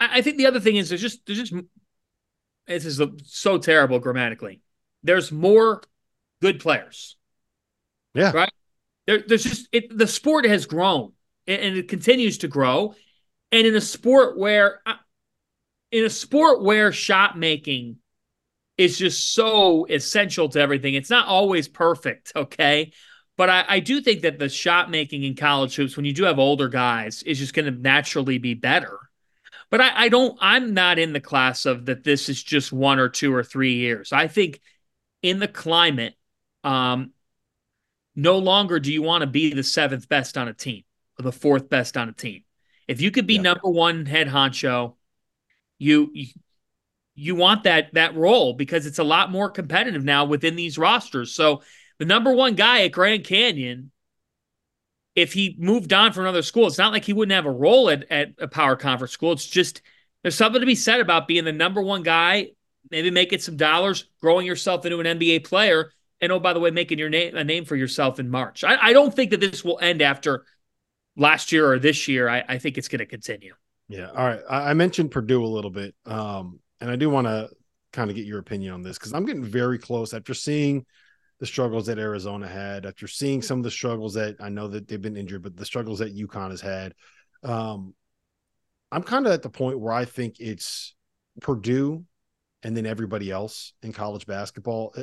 [0.00, 1.54] I think the other thing is there's just, there's just,
[2.66, 4.62] this is so terrible grammatically.
[5.02, 5.82] There's more
[6.40, 7.16] good players.
[8.14, 8.32] Yeah.
[8.32, 8.52] Right.
[9.06, 11.12] There, there's just, it, the sport has grown
[11.46, 12.94] and it continues to grow
[13.52, 14.94] and in a sport where uh,
[15.90, 17.96] in a sport where shot making
[18.78, 22.92] is just so essential to everything it's not always perfect okay
[23.36, 26.24] but I, I do think that the shot making in college hoops when you do
[26.24, 28.98] have older guys is just going to naturally be better
[29.70, 32.98] but I, I don't i'm not in the class of that this is just one
[32.98, 34.60] or two or three years i think
[35.22, 36.14] in the climate
[36.64, 37.12] um
[38.16, 40.82] no longer do you want to be the seventh best on a team
[41.18, 42.42] or the fourth best on a team
[42.90, 43.42] if you could be yeah.
[43.42, 44.96] number one head honcho,
[45.78, 46.26] you, you
[47.14, 51.32] you want that that role because it's a lot more competitive now within these rosters.
[51.32, 51.62] So
[52.00, 53.92] the number one guy at Grand Canyon,
[55.14, 57.90] if he moved on from another school, it's not like he wouldn't have a role
[57.90, 59.32] at, at a power conference school.
[59.32, 59.82] It's just
[60.22, 62.50] there's something to be said about being the number one guy,
[62.90, 66.70] maybe making some dollars, growing yourself into an NBA player, and oh, by the way,
[66.70, 68.62] making your name a name for yourself in March.
[68.62, 70.44] I, I don't think that this will end after
[71.16, 73.54] last year or this year, I, I think it's going to continue.
[73.88, 74.10] Yeah.
[74.10, 74.40] All right.
[74.48, 77.50] I, I, mentioned Purdue a little bit, um, and I do want to
[77.92, 80.86] kind of get your opinion on this because I'm getting very close after seeing
[81.40, 84.86] the struggles that Arizona had, after seeing some of the struggles that I know that
[84.86, 86.94] they've been injured, but the struggles that UConn has had.
[87.42, 87.94] Um,
[88.92, 90.94] I'm kind of at the point where I think it's
[91.40, 92.04] Purdue
[92.62, 94.94] and then everybody else in college basketball.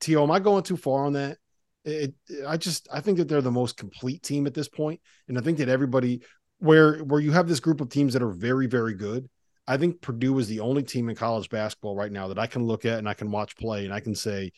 [0.00, 1.38] Tio, am I going too far on that?
[1.84, 2.14] It,
[2.46, 5.40] I just I think that they're the most complete team at this point, and I
[5.40, 6.22] think that everybody
[6.58, 9.28] where where you have this group of teams that are very very good.
[9.66, 12.64] I think Purdue is the only team in college basketball right now that I can
[12.64, 14.50] look at and I can watch play and I can say,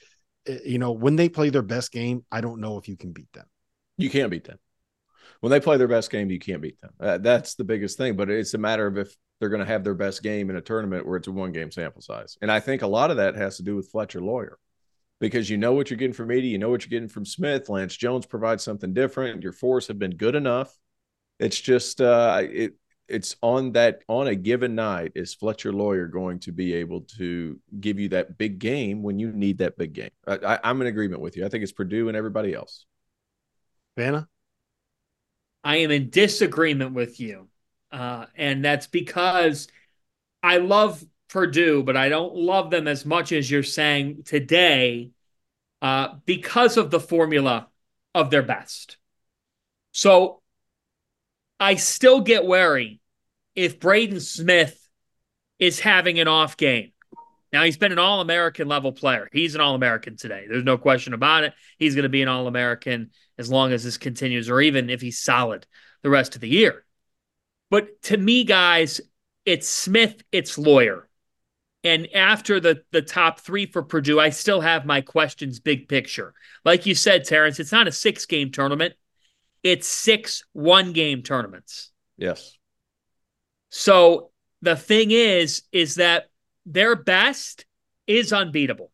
[0.47, 3.33] you know, when they play their best game, I don't know if you can beat
[3.33, 3.47] them.
[3.97, 4.59] You can't beat them.
[5.41, 6.93] When they play their best game, you can't beat them.
[7.01, 8.17] Uh, that's the biggest thing.
[8.17, 10.61] But it's a matter of if they're going to have their best game in a
[10.61, 12.37] tournament where it's a one game sample size.
[12.43, 14.59] And I think a lot of that has to do with Fletcher Loyer
[15.19, 17.69] because you know what you're getting from Edey, you know what you're getting from Smith.
[17.69, 19.43] Lance Jones provides something different.
[19.43, 20.75] Your fours have been good enough.
[21.39, 22.75] It's just uh, it
[23.11, 27.59] it's on that on a given night is Fletcher Loyer going to be able to
[27.81, 30.11] give you that big game when you need that big game.
[30.27, 31.45] I, am in agreement with you.
[31.45, 32.87] I think it's Purdue and everybody else.
[33.99, 34.27] Fanta,
[35.65, 37.49] I am in disagreement with you,
[37.91, 39.69] uh, and that's because
[40.43, 45.11] I love Purdue, but I don't love them as much as you're saying today
[45.83, 47.69] uh, because of the formula
[48.15, 48.97] of their best.
[49.93, 50.41] So
[51.59, 53.00] I still get wary
[53.61, 54.89] if Braden Smith
[55.59, 56.93] is having an off game.
[57.53, 59.29] Now, he's been an All American level player.
[59.33, 60.47] He's an All American today.
[60.49, 61.53] There's no question about it.
[61.79, 65.03] He's going to be an All American as long as this continues, or even if
[65.03, 65.67] he's solid
[66.03, 66.87] the rest of the year.
[67.71, 69.03] But to me, guys,
[69.45, 71.07] it's Smith, it's Loyer.
[71.85, 76.33] And after the the top three for Purdue, I still have my questions big picture.
[76.65, 78.95] Like you said, Terrence, it's not a six game tournament,
[79.63, 81.91] it's six one game tournaments.
[82.17, 82.57] Yes.
[83.71, 84.31] So
[84.63, 86.31] the thing is, is that
[86.67, 87.65] their best
[88.07, 88.91] is unbeatable.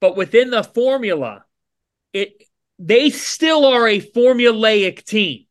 [0.00, 1.44] But within the formula,
[2.12, 2.44] it
[2.78, 5.46] they still are a formulaic team.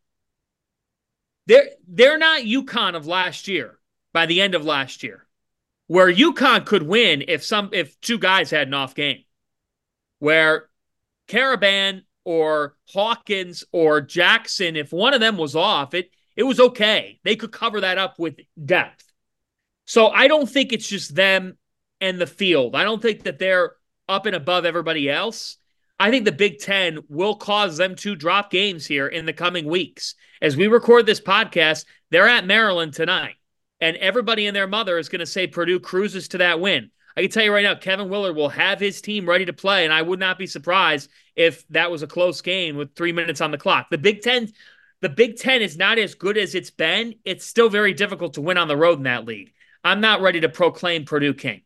[1.47, 3.79] They're they're not UConn of last year
[4.13, 5.23] by the end of last year
[5.87, 9.23] where UConn could win if some if two guys had an off game,
[10.19, 10.69] where
[11.27, 17.19] Karaban or Hawkins or Jackson, if one of them was off, it it was okay.
[17.23, 19.03] They could cover that up with depth.
[19.85, 21.57] So I don't think it's just them
[22.01, 22.75] and the field.
[22.75, 23.73] I don't think that they're
[24.07, 25.57] up and above everybody else.
[25.99, 29.65] I think the Big Ten will cause them to drop games here in the coming
[29.65, 30.15] weeks.
[30.41, 33.35] As we record this podcast, they're at Maryland tonight
[33.83, 36.89] and everybody and their mother is going to say Purdue cruises to that win.
[37.17, 39.83] I can tell you right now, Kevin Willard will have his team ready to play,
[39.83, 43.41] and I would not be surprised if that was a close game with three minutes
[43.41, 43.89] on the clock.
[43.89, 44.51] The Big Ten,
[45.03, 47.15] the Big Ten is not as good as it's been.
[47.25, 49.51] It's still very difficult to win on the road in that league.
[49.83, 51.63] I'm not ready to proclaim Purdue king.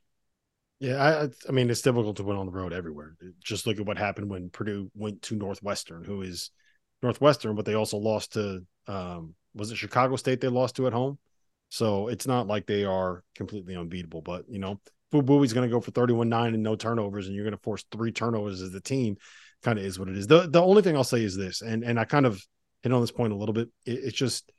[0.80, 3.16] Yeah, I, I mean it's difficult to win on the road everywhere.
[3.44, 6.50] Just look at what happened when Purdue went to Northwestern, who is
[7.04, 10.94] Northwestern, but they also lost to um, was it Chicago State they lost to at
[10.94, 11.20] home?
[11.70, 14.80] So it's not like they are completely unbeatable, but you know,
[15.14, 17.86] Fubui's going to go for 31 9 and no turnovers, and you're going to force
[17.92, 19.18] three turnovers as a team.
[19.62, 20.26] Kind of is what it is.
[20.26, 22.44] The the only thing I'll say is this, and and I kind of
[22.84, 23.70] hit on this point a little bit.
[23.86, 24.52] It, it's just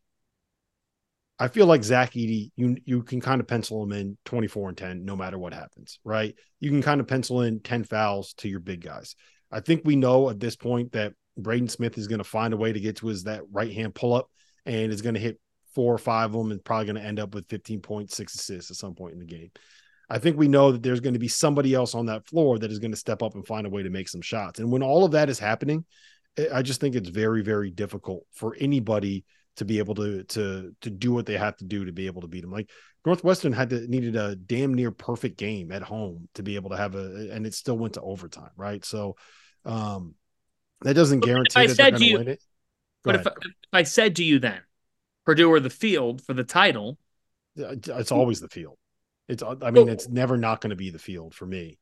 [1.38, 4.78] I feel like Zach Edey, you you can kind of pencil him in 24 and
[4.78, 6.34] 10 no matter what happens, right?
[6.58, 9.14] You can kind of pencil in 10 fouls to your big guys.
[9.50, 12.56] I think we know at this point that Braden Smith is going to find a
[12.56, 14.28] way to get to his that right hand pull up
[14.66, 15.40] and is going to hit
[15.74, 18.76] four or five of them and probably going to end up with 15.6 assists at
[18.76, 19.50] some point in the game.
[20.10, 22.72] I think we know that there's going to be somebody else on that floor that
[22.72, 24.58] is going to step up and find a way to make some shots.
[24.58, 25.84] And when all of that is happening,
[26.52, 29.24] I just think it's very, very difficult for anybody
[29.56, 32.22] to be able to to to do what they have to do to be able
[32.22, 32.52] to beat them.
[32.52, 32.70] Like
[33.04, 36.76] Northwestern had to needed a damn near perfect game at home to be able to
[36.76, 38.84] have a, and it still went to overtime, right?
[38.84, 39.16] So
[39.64, 40.14] um
[40.82, 42.42] that doesn't guarantee that they're going to win it.
[43.02, 44.60] Go but if, if I said to you then,
[45.26, 46.98] Purdue or the field for the title.
[47.56, 48.76] It's always the field.
[49.28, 51.78] It's I mean, it's never not going to be the field for me.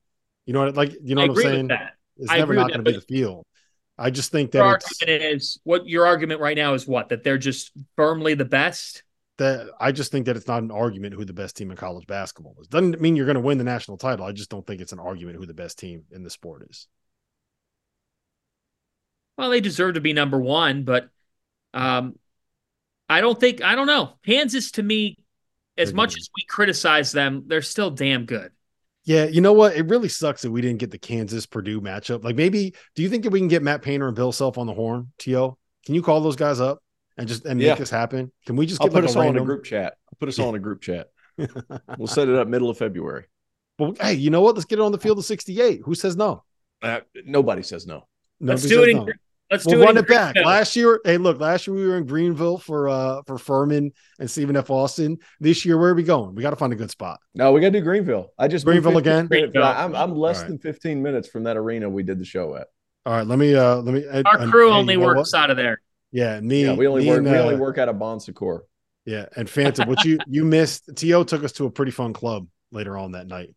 [0.47, 0.77] You know what?
[0.77, 1.71] Like you know I what I'm saying?
[2.16, 3.47] It's I never not going to be the field.
[3.98, 7.38] I just think that argument is what your argument right now is what that they're
[7.38, 9.02] just firmly the best.
[9.38, 12.06] That I just think that it's not an argument who the best team in college
[12.06, 12.68] basketball is.
[12.68, 14.24] Doesn't mean you're going to win the national title.
[14.24, 16.87] I just don't think it's an argument who the best team in the sport is.
[19.37, 21.09] Well, they deserve to be number one, but
[21.74, 22.18] um,
[23.09, 24.14] I don't think I don't know.
[24.24, 25.18] Kansas to me,
[25.76, 28.50] as much as we criticize them, they're still damn good.
[29.07, 29.77] Yeah, you know what?
[29.77, 32.25] It really sucks that we didn't get the Kansas Purdue matchup.
[32.25, 34.66] Like maybe do you think that we can get Matt Painter and Bill Self on
[34.66, 35.57] the horn, T.O.?
[35.87, 36.83] Can you call those guys up
[37.16, 38.33] and just and make this happen?
[38.47, 39.95] Can we just I'll put like us all in a group chat?
[40.09, 41.07] I'll put us all in a group chat.
[41.99, 43.27] we'll set it up middle of February.
[43.79, 44.57] Well, hey, you know what?
[44.57, 45.83] Let's get it on the field of 68.
[45.85, 46.42] Who says no?
[46.83, 48.09] Uh, nobody says no.
[48.40, 49.07] Nobody Let's do it in, no.
[49.50, 50.35] Let's we'll run it, it back.
[50.37, 54.30] Last year, hey, look, last year we were in Greenville for uh for Furman and
[54.30, 54.70] Stephen F.
[54.70, 55.18] Austin.
[55.38, 56.35] This year, where are we going?
[56.35, 57.20] We got to find a good spot.
[57.35, 58.32] No, we got to do Greenville.
[58.38, 59.26] I just Greenville again.
[59.26, 59.62] Greenville.
[59.62, 60.48] I'm I'm less right.
[60.48, 62.66] than 15 minutes from that arena we did the show at.
[63.04, 64.04] All right, let me uh let me.
[64.06, 65.80] Our uh, crew only works out of there.
[66.11, 66.64] Yeah, me.
[66.64, 67.18] Yeah, we only me work.
[67.18, 68.62] And, we only uh, work out of Bon Secours.
[69.04, 70.90] Yeah, and Fanta, what you you missed.
[70.96, 73.54] To took us to a pretty fun club later on that night.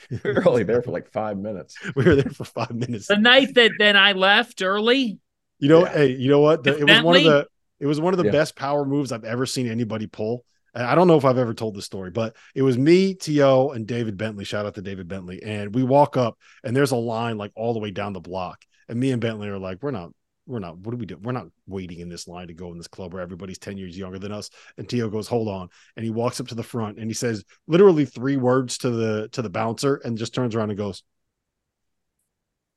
[0.10, 1.76] we were only there for like five minutes.
[1.96, 3.06] We were there for five minutes.
[3.06, 5.18] The night that then I left early,
[5.58, 5.92] you know, yeah.
[5.92, 6.64] hey, you know what?
[6.64, 7.46] The, it was one of the
[7.80, 8.32] it was one of the yeah.
[8.32, 10.44] best power moves I've ever seen anybody pull.
[10.74, 13.86] I don't know if I've ever told this story, but it was me, To, and
[13.86, 14.44] David Bentley.
[14.44, 15.42] Shout out to David Bentley.
[15.42, 18.64] And we walk up, and there's a line like all the way down the block.
[18.88, 20.12] And me and Bentley are like, we're not,
[20.46, 21.18] we're not, what do we do?
[21.22, 23.96] We're not waiting in this line to go in this club where everybody's 10 years
[23.96, 24.50] younger than us.
[24.76, 25.68] And tio goes, hold on.
[25.96, 29.28] And he walks up to the front and he says literally three words to the
[29.32, 31.02] to the bouncer and just turns around and goes,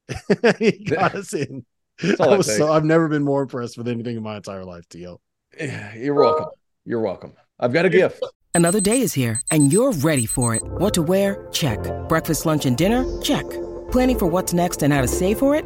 [0.59, 1.65] he got us in.
[1.99, 5.19] so, I've never been more impressed with anything in my entire life, tio
[5.95, 6.49] You're welcome.
[6.85, 7.33] You're welcome.
[7.59, 8.23] I've got a gift.
[8.53, 10.63] Another day is here, and you're ready for it.
[10.63, 11.47] What to wear?
[11.51, 11.79] Check.
[12.07, 13.05] Breakfast, lunch, and dinner?
[13.21, 13.45] Check.
[13.91, 15.65] Planning for what's next and how to save for it?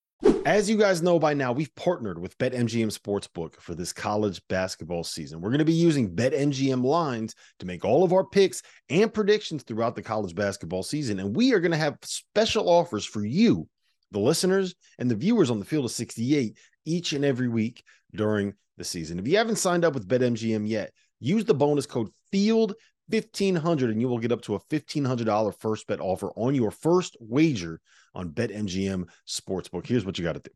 [0.45, 5.03] As you guys know by now, we've partnered with BetMGM Sportsbook for this college basketball
[5.03, 5.39] season.
[5.39, 9.63] We're going to be using BetMGM lines to make all of our picks and predictions
[9.63, 11.19] throughout the college basketball season.
[11.19, 13.67] And we are going to have special offers for you,
[14.11, 18.53] the listeners, and the viewers on the field of 68 each and every week during
[18.77, 19.19] the season.
[19.19, 22.73] If you haven't signed up with BetMGM yet, use the bonus code FIELD
[23.09, 27.17] 1500 and you will get up to a $1500 first bet offer on your first
[27.19, 27.79] wager
[28.15, 29.85] on BetMGM Sportsbook.
[29.85, 30.51] Here's what you got to do.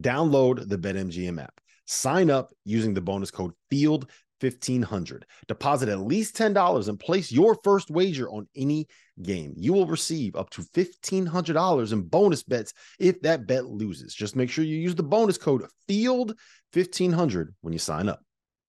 [0.00, 1.60] Download the BetMGM app.
[1.86, 5.24] Sign up using the bonus code FIELD 1500.
[5.48, 8.86] Deposit at least $10 and place your first wager on any
[9.22, 9.54] game.
[9.56, 14.14] You will receive up to $1500 in bonus bets if that bet loses.
[14.14, 16.34] Just make sure you use the bonus code FIELD
[16.72, 18.25] 1500 when you sign up.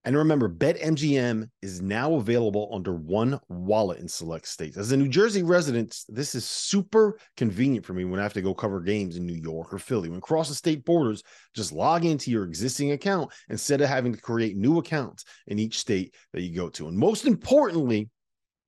[0.07, 4.77] And remember, BetMGM is now available under one wallet in select states.
[4.77, 8.41] As a New Jersey resident, this is super convenient for me when I have to
[8.41, 10.07] go cover games in New York or Philly.
[10.07, 14.55] When crossing state borders, just log into your existing account instead of having to create
[14.55, 16.87] new accounts in each state that you go to.
[16.87, 18.09] And most importantly,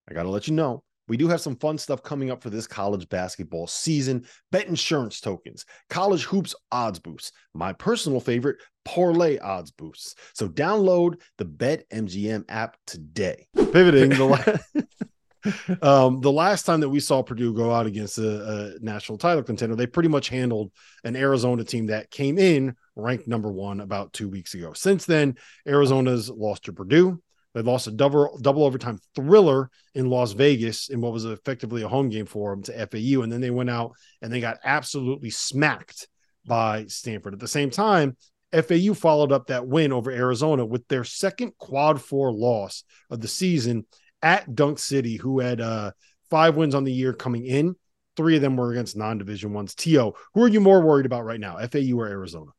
[0.09, 2.49] I got to let you know, we do have some fun stuff coming up for
[2.49, 4.25] this college basketball season.
[4.51, 8.57] Bet insurance tokens, college hoops odds boosts, my personal favorite,
[8.89, 10.15] parlay odds boosts.
[10.33, 13.47] So download the Bet MGM app today.
[13.55, 15.77] Pivoting the la-
[16.07, 19.43] um, the last time that we saw Purdue go out against a, a national title
[19.43, 20.71] contender, they pretty much handled
[21.03, 24.73] an Arizona team that came in ranked number one about two weeks ago.
[24.73, 25.35] Since then,
[25.67, 27.21] Arizona's lost to Purdue.
[27.53, 31.87] They lost a double double overtime thriller in Las Vegas in what was effectively a
[31.87, 35.29] home game for them to FAU, and then they went out and they got absolutely
[35.29, 36.07] smacked
[36.45, 37.33] by Stanford.
[37.33, 38.17] At the same time,
[38.51, 43.27] FAU followed up that win over Arizona with their second quad four loss of the
[43.27, 43.85] season
[44.21, 45.91] at Dunk City, who had uh,
[46.29, 47.75] five wins on the year coming in.
[48.17, 49.75] Three of them were against non-division ones.
[49.75, 52.51] To, who are you more worried about right now, FAU or Arizona?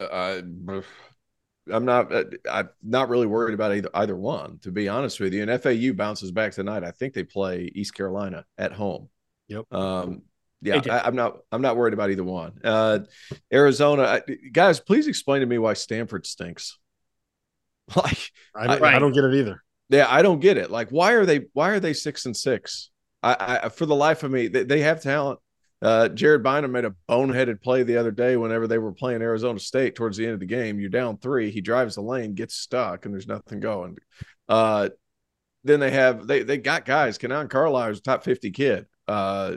[0.00, 0.42] Uh,
[1.70, 2.12] I'm not.
[2.12, 5.42] uh, I'm not really worried about either either one, to be honest with you.
[5.42, 6.82] And FAU bounces back tonight.
[6.82, 9.10] I think they play East Carolina at home.
[9.48, 9.70] Yep.
[9.70, 10.22] Um,
[10.60, 11.38] yeah, I, I'm not.
[11.52, 12.58] I'm not worried about either one.
[12.64, 13.00] Uh,
[13.52, 16.78] Arizona, I, guys, please explain to me why Stanford stinks.
[17.96, 18.18] Like,
[18.54, 19.62] I don't, I don't get it either.
[19.88, 20.70] yeah, I don't get it.
[20.70, 21.46] Like, why are they?
[21.54, 22.90] Why are they six and six?
[23.22, 25.38] I, I for the life of me, they, they have talent.
[25.80, 29.58] Uh, Jared Bynum made a boneheaded play the other day whenever they were playing Arizona
[29.58, 30.80] State towards the end of the game.
[30.80, 31.50] You're down three.
[31.50, 33.96] He drives the lane, gets stuck, and there's nothing going.
[34.48, 34.90] Uh,
[35.64, 37.16] then they have they they got guys.
[37.16, 38.86] Kanaan Carlisle's top 50 kid.
[39.06, 39.56] Uh,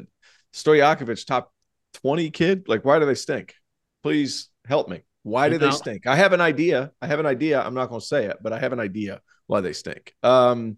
[0.54, 1.54] Stojakovic top
[1.96, 2.68] 20 kid.
[2.68, 3.56] Like, why do they stink?
[4.04, 5.02] Please help me.
[5.24, 6.08] Why do they stink?
[6.08, 6.92] I have an idea.
[7.02, 7.62] I have an idea.
[7.62, 10.16] I'm not going to say it, but I have an idea why they stink.
[10.24, 10.78] Um,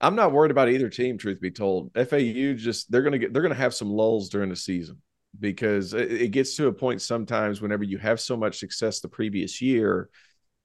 [0.00, 1.18] I'm not worried about either team.
[1.18, 4.56] Truth be told, FAU just they're gonna get they're gonna have some lulls during the
[4.56, 5.00] season
[5.40, 9.08] because it, it gets to a point sometimes whenever you have so much success the
[9.08, 10.10] previous year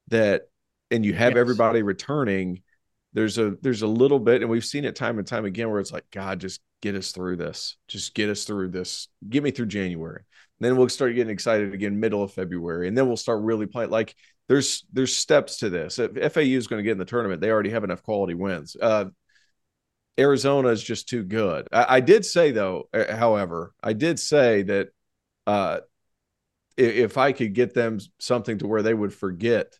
[0.09, 0.43] that
[0.91, 1.39] and you have Yes.
[1.39, 2.61] everybody returning.
[3.14, 5.80] There's a there's a little bit, and we've seen it time and time again where
[5.80, 7.78] it's like, God, just get us through this.
[7.88, 9.09] Just get us through this.
[9.30, 10.24] Get me through January.
[10.59, 13.89] then we'll start getting excited again middle of February, and then we'll start really playing.
[13.89, 14.16] Like
[14.47, 15.99] there's there's steps to this.
[15.99, 18.76] If FAU is going to get in the tournament, they already have enough quality wins.
[18.82, 19.05] Uh,
[20.20, 21.68] Arizona is just too good.
[21.72, 24.89] I, I did say though, uh, however, I did say that
[25.47, 25.80] uh,
[26.80, 29.78] i- if I could get them something to where they would forget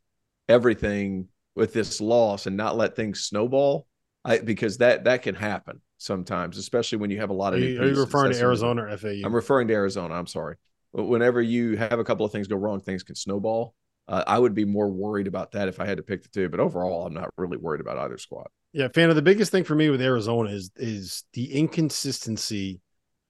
[0.50, 3.88] everything with this loss and not let things snowball,
[4.24, 7.64] I, because that that can happen sometimes, especially when you have a lot Are of.
[7.64, 9.22] you, new are you referring That's to Arizona or FAU?
[9.24, 10.14] I'm referring to Arizona.
[10.14, 10.56] I'm sorry.
[10.94, 13.74] But whenever you have a couple of things go wrong, things can snowball.
[14.08, 16.50] Uh, I would be more worried about that if I had to pick the two.
[16.50, 18.48] But overall, I'm not really worried about either squad.
[18.74, 22.82] Yeah, fan of the biggest thing for me with Arizona is is the inconsistency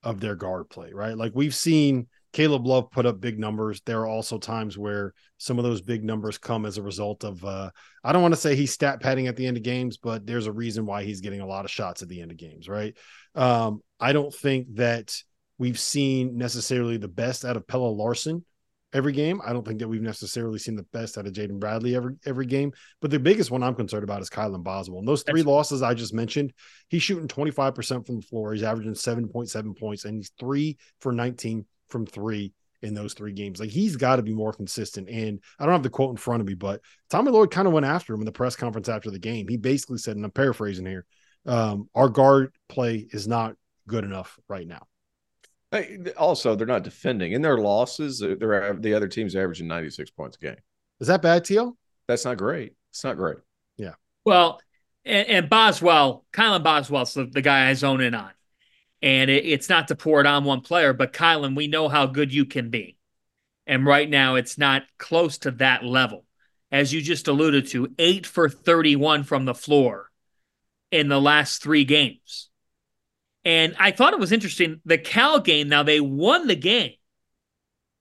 [0.04, 1.18] of their guard play, right?
[1.18, 3.82] Like we've seen Caleb Love put up big numbers.
[3.86, 7.44] There are also times where some of those big numbers come as a result of
[7.44, 7.70] uh,
[8.04, 10.48] I don't want to say he's stat padding at the end of games, but there's
[10.48, 12.96] a reason why he's getting a lot of shots at the end of games, right?
[13.36, 15.16] Um, I don't think that
[15.58, 18.46] we've seen necessarily the best out of Pelle Larsson
[18.94, 19.42] every game.
[19.46, 22.46] I don't think that we've necessarily seen the best out of Jaden Bradley every every
[22.46, 22.72] game.
[23.02, 25.00] But the biggest one I'm concerned about is Kylan Boswell.
[25.00, 26.54] And those three That's losses I just mentioned,
[26.90, 28.54] he's shooting 25% from the floor.
[28.54, 33.60] He's averaging 7.7 points, and he's three for 19 from three in those three games.
[33.60, 35.10] Like he's got to be more consistent.
[35.10, 37.74] And I don't have the quote in front of me, but Tommy Lloyd kind of
[37.74, 39.48] went after him in the press conference after the game.
[39.48, 41.06] He basically said, and I'm paraphrasing here,
[41.46, 43.56] um, our guard play is not
[43.88, 44.88] good enough right now.
[46.18, 48.20] Also, they're not defending in their losses.
[48.20, 50.58] They're the other team's averaging 96 points a game.
[51.00, 51.78] Is that bad, Teal?
[52.08, 52.74] That's not great.
[52.90, 53.38] It's not great.
[53.78, 53.94] Yeah.
[54.26, 54.60] Well,
[55.06, 58.32] and, and Boswell, Kylan Boswell's the, the guy I zone in on.
[59.02, 62.06] And it, it's not to pour it on one player, but Kylan, we know how
[62.06, 62.98] good you can be.
[63.66, 66.26] And right now, it's not close to that level.
[66.72, 70.10] As you just alluded to, eight for 31 from the floor
[70.92, 72.50] in the last three games.
[73.44, 74.82] And I thought it was interesting.
[74.86, 76.94] The Cal game, now they won the game.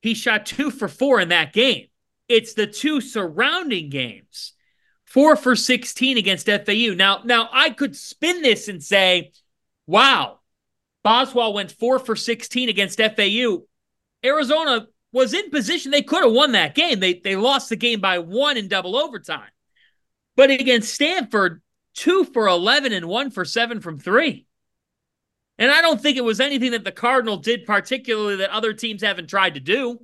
[0.03, 1.87] He shot two for four in that game.
[2.29, 4.53] It's the two surrounding games.
[5.05, 6.95] Four for 16 against FAU.
[6.95, 9.33] Now, now I could spin this and say,
[9.87, 10.40] wow,
[11.03, 13.63] Boswell went four for 16 against FAU.
[14.25, 15.91] Arizona was in position.
[15.91, 17.01] They could have won that game.
[17.01, 19.51] They they lost the game by one in double overtime.
[20.37, 21.63] But against Stanford,
[21.95, 24.47] two for 11 and one for seven from three.
[25.59, 29.03] And I don't think it was anything that the Cardinal did particularly that other teams
[29.03, 30.01] haven't tried to do.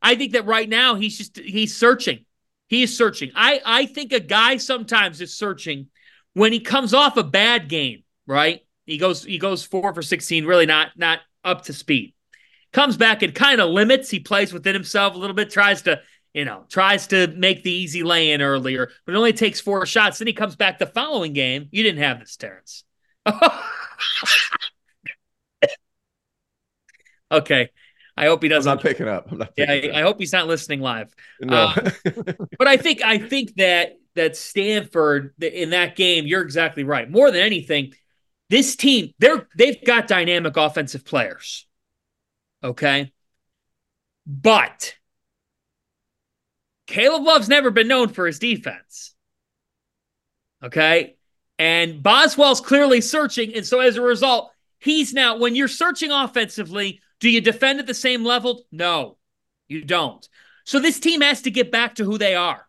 [0.00, 2.24] I think that right now he's just he's searching.
[2.68, 3.30] He is searching.
[3.34, 5.88] I I think a guy sometimes is searching
[6.34, 8.62] when he comes off a bad game, right?
[8.86, 12.14] He goes he goes 4 for 16, really not not up to speed.
[12.72, 14.10] Comes back and kind of limits.
[14.10, 16.00] He plays within himself a little bit, tries to
[16.34, 19.84] you know, tries to make the easy lay in earlier, but it only takes four
[19.84, 20.18] shots.
[20.18, 21.68] Then he comes back the following game.
[21.70, 22.84] You didn't have this, Terrence.
[27.30, 27.68] okay.
[28.16, 28.70] I hope he doesn't.
[28.70, 29.30] I'm not picking up.
[29.30, 31.14] I'm not yeah, I, I, hope he's not listening live.
[31.40, 31.56] No.
[31.56, 31.90] Uh,
[32.58, 37.10] but I think I think that that Stanford in that game, you're exactly right.
[37.10, 37.94] More than anything,
[38.52, 41.66] this team they're they've got dynamic offensive players.
[42.62, 43.10] Okay,
[44.26, 44.94] but
[46.86, 49.14] Caleb Love's never been known for his defense.
[50.62, 51.16] Okay.
[51.58, 53.54] And Boswell's clearly searching.
[53.54, 57.86] And so as a result, he's now, when you're searching offensively, do you defend at
[57.86, 58.64] the same level?
[58.70, 59.16] No,
[59.68, 60.28] you don't.
[60.64, 62.66] So this team has to get back to who they are.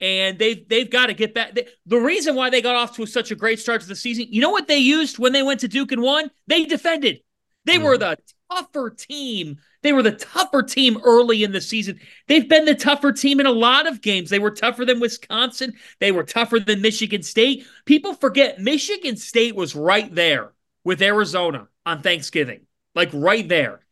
[0.00, 1.56] And they've they've got to get back.
[1.86, 4.40] The reason why they got off to such a great start to the season, you
[4.40, 6.30] know what they used when they went to Duke and won?
[6.46, 7.20] They defended.
[7.64, 7.84] They mm.
[7.84, 8.18] were the
[8.50, 12.00] tougher team they were the tougher team early in the season.
[12.26, 14.30] They've been the tougher team in a lot of games.
[14.30, 15.74] They were tougher than Wisconsin.
[16.00, 17.64] They were tougher than Michigan State.
[17.84, 22.62] People forget Michigan State was right there with Arizona on Thanksgiving,
[22.96, 23.85] like right there.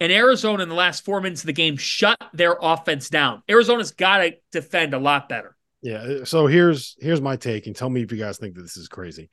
[0.00, 3.42] And Arizona in the last four minutes of the game shut their offense down.
[3.48, 5.56] Arizona's got to defend a lot better.
[5.82, 6.24] Yeah.
[6.24, 8.88] So here's here's my take, and tell me if you guys think that this is
[8.88, 9.28] crazy.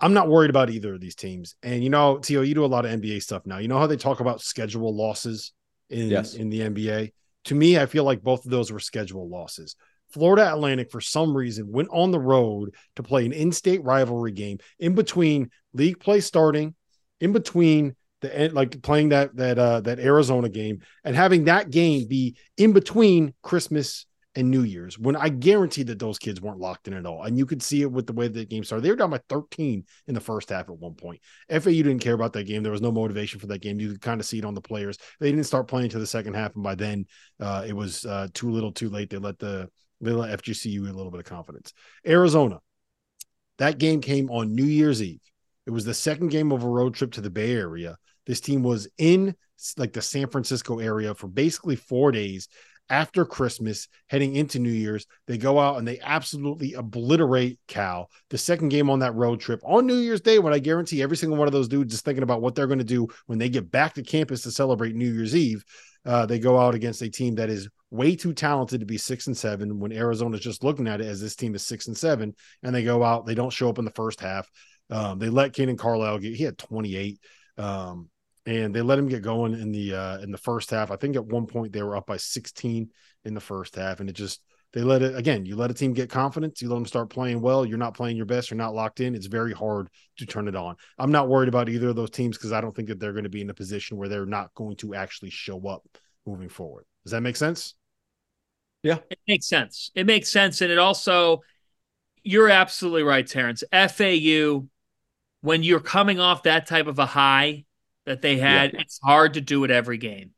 [0.00, 1.54] I'm not worried about either of these teams.
[1.62, 3.58] And you know, Tio, you do a lot of NBA stuff now.
[3.58, 5.52] You know how they talk about schedule losses
[5.88, 6.34] in yes.
[6.34, 7.12] in the NBA?
[7.46, 9.76] To me, I feel like both of those were schedule losses.
[10.10, 14.58] Florida Atlantic, for some reason, went on the road to play an in-state rivalry game
[14.78, 16.74] in between league play starting,
[17.20, 22.06] in between the like playing that that uh that Arizona game and having that game
[22.06, 24.06] be in between Christmas
[24.36, 27.22] and New Year's when I guarantee that those kids weren't locked in at all.
[27.22, 28.82] And you could see it with the way the game started.
[28.82, 31.20] They were down by 13 in the first half at one point.
[31.48, 32.62] FAU didn't care about that game.
[32.62, 33.78] There was no motivation for that game.
[33.78, 34.98] You could kind of see it on the players.
[35.20, 36.54] They didn't start playing to the second half.
[36.54, 37.06] And by then,
[37.40, 39.10] uh, it was uh, too little too late.
[39.10, 39.70] They let the
[40.00, 41.72] they let FGCU a little bit of confidence.
[42.06, 42.58] Arizona,
[43.58, 45.20] that game came on New Year's Eve.
[45.66, 47.96] It was the second game of a road trip to the Bay Area.
[48.26, 49.34] This team was in
[49.76, 52.48] like the San Francisco area for basically four days
[52.90, 55.06] after Christmas, heading into New Year's.
[55.26, 58.10] They go out and they absolutely obliterate Cal.
[58.30, 61.16] The second game on that road trip on New Year's Day, when I guarantee every
[61.16, 63.48] single one of those dudes is thinking about what they're going to do when they
[63.48, 65.64] get back to campus to celebrate New Year's Eve.
[66.04, 69.26] Uh, they go out against a team that is way too talented to be six
[69.26, 72.34] and seven when Arizona's just looking at it as this team is six and seven.
[72.62, 74.50] And they go out, they don't show up in the first half.
[74.90, 77.18] Um, they let Kanaan Carlisle get, he had 28.
[77.56, 78.10] Um,
[78.46, 80.90] and they let him get going in the uh in the first half.
[80.90, 82.90] I think at one point they were up by 16
[83.24, 84.42] in the first half, and it just
[84.72, 85.46] They let it again.
[85.46, 86.60] You let a team get confidence.
[86.60, 87.64] You let them start playing well.
[87.64, 88.50] You're not playing your best.
[88.50, 89.14] You're not locked in.
[89.14, 89.88] It's very hard
[90.18, 90.76] to turn it on.
[90.98, 93.24] I'm not worried about either of those teams because I don't think that they're going
[93.24, 95.86] to be in a position where they're not going to actually show up
[96.26, 96.84] moving forward.
[97.04, 97.74] Does that make sense?
[98.82, 99.90] Yeah, it makes sense.
[99.94, 101.40] It makes sense, and it also.
[102.26, 103.62] You're absolutely right, Terrence.
[103.70, 104.66] FAU,
[105.42, 107.64] when you're coming off that type of a high
[108.06, 108.80] that they had, yeah.
[108.80, 110.32] it's hard to do it every game.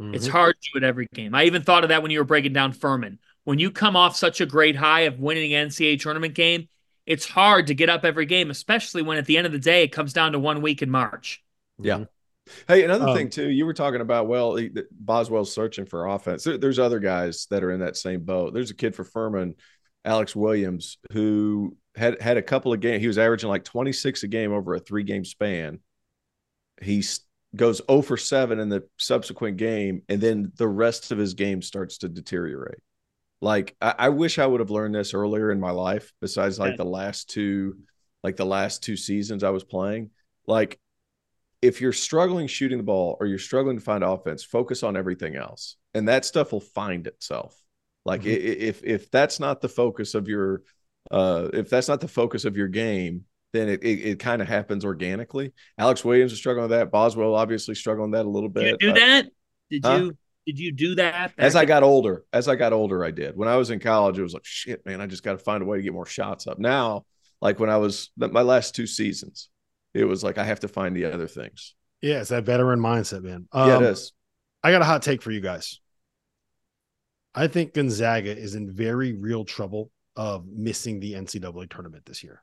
[0.00, 0.14] Mm-hmm.
[0.14, 1.34] It's hard to do it every game.
[1.34, 4.16] I even thought of that when you were breaking down Furman when you come off
[4.16, 6.68] such a great high of winning an NCAA tournament game,
[7.06, 9.82] it's hard to get up every game, especially when at the end of the day
[9.82, 11.42] it comes down to one week in March.
[11.78, 11.94] Yeah.
[11.94, 12.04] Mm-hmm.
[12.66, 14.58] Hey, another um, thing too, you were talking about well,
[14.90, 16.44] Boswell's searching for offense.
[16.44, 18.52] There, there's other guys that are in that same boat.
[18.52, 19.54] There's a kid for Furman,
[20.04, 23.00] Alex Williams, who had had a couple of games.
[23.00, 25.78] He was averaging like 26 a game over a three game span.
[26.82, 27.04] He
[27.54, 31.62] goes 0 for 7 in the subsequent game, and then the rest of his game
[31.62, 32.80] starts to deteriorate.
[33.40, 36.12] Like I, I wish I would have learned this earlier in my life.
[36.20, 37.76] Besides, like the last two,
[38.22, 40.10] like the last two seasons I was playing.
[40.46, 40.78] Like
[41.60, 45.36] if you're struggling shooting the ball or you're struggling to find offense, focus on everything
[45.36, 47.56] else, and that stuff will find itself.
[48.04, 48.30] Like mm-hmm.
[48.30, 50.62] if if that's not the focus of your,
[51.10, 54.48] uh, if that's not the focus of your game, then it it, it kind of
[54.48, 55.52] happens organically.
[55.78, 56.90] Alex Williams is struggling with that.
[56.90, 58.78] Boswell obviously struggling with that a little bit.
[58.78, 59.26] Did you do uh, that?
[59.70, 59.94] Did huh?
[59.96, 61.32] you did you do that?
[61.38, 63.36] As I got older, as I got older, I did.
[63.36, 65.62] When I was in college, it was like, shit, man, I just got to find
[65.62, 66.58] a way to get more shots up.
[66.58, 67.04] Now,
[67.40, 69.50] like when I was my last two seasons,
[69.94, 71.74] it was like I have to find the other things.
[72.00, 73.46] Yeah, it's that veteran mindset, man.
[73.52, 73.96] Um, yeah, it um.
[74.64, 75.80] I got a hot take for you guys.
[77.34, 82.42] I think Gonzaga is in very real trouble of missing the NCAA tournament this year.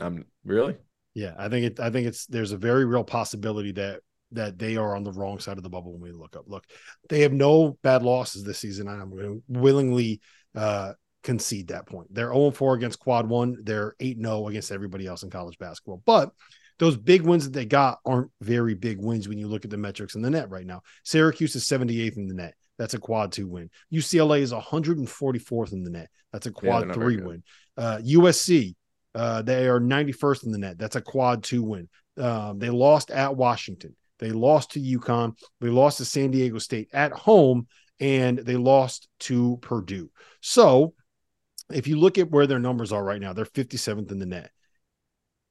[0.00, 0.76] I'm really.
[1.14, 1.80] Yeah, I think it.
[1.80, 4.00] I think it's there's a very real possibility that
[4.32, 6.44] that they are on the wrong side of the bubble when we look up.
[6.46, 6.64] Look,
[7.08, 8.88] they have no bad losses this season.
[8.88, 10.20] I'm going to willingly
[10.54, 12.12] uh, concede that point.
[12.12, 13.56] They're 0 4 against quad one.
[13.62, 16.02] They're 8 0 against everybody else in college basketball.
[16.04, 16.30] But
[16.78, 19.76] those big wins that they got aren't very big wins when you look at the
[19.76, 20.82] metrics in the net right now.
[21.04, 22.54] Syracuse is 78th in the net.
[22.78, 23.70] That's a quad two win.
[23.92, 26.08] UCLA is 144th in the net.
[26.32, 27.44] That's a quad yeah, three win.
[27.76, 28.74] Uh, USC,
[29.14, 30.78] uh, they are 91st in the net.
[30.78, 31.88] That's a quad two win.
[32.16, 33.94] Um, they lost at Washington.
[34.18, 35.36] They lost to UConn.
[35.60, 37.66] They lost to San Diego State at home,
[38.00, 40.10] and they lost to Purdue.
[40.40, 40.94] So,
[41.72, 44.50] if you look at where their numbers are right now, they're 57th in the net.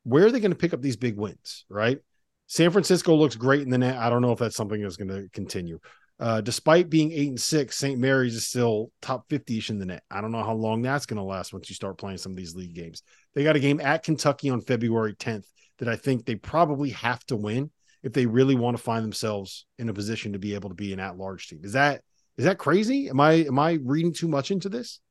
[0.04, 2.00] Where are they going to pick up these big wins, right?
[2.48, 3.98] San Francisco looks great in the net.
[3.98, 5.80] I don't know if that's something that's going to continue.
[6.24, 8.00] Uh, despite being eight and six, St.
[8.00, 10.04] Mary's is still top 50 ish in the net.
[10.10, 12.38] I don't know how long that's going to last once you start playing some of
[12.38, 13.04] these league games.
[13.36, 15.44] They got a game at Kentucky on February 10th
[15.80, 17.72] that I think they probably have to win
[18.04, 20.94] if they really want to find themselves in a position to be able to be
[20.94, 21.60] an at-large team.
[21.62, 22.00] Is that
[22.38, 23.10] is that crazy?
[23.10, 25.02] Am I am I reading too much into this?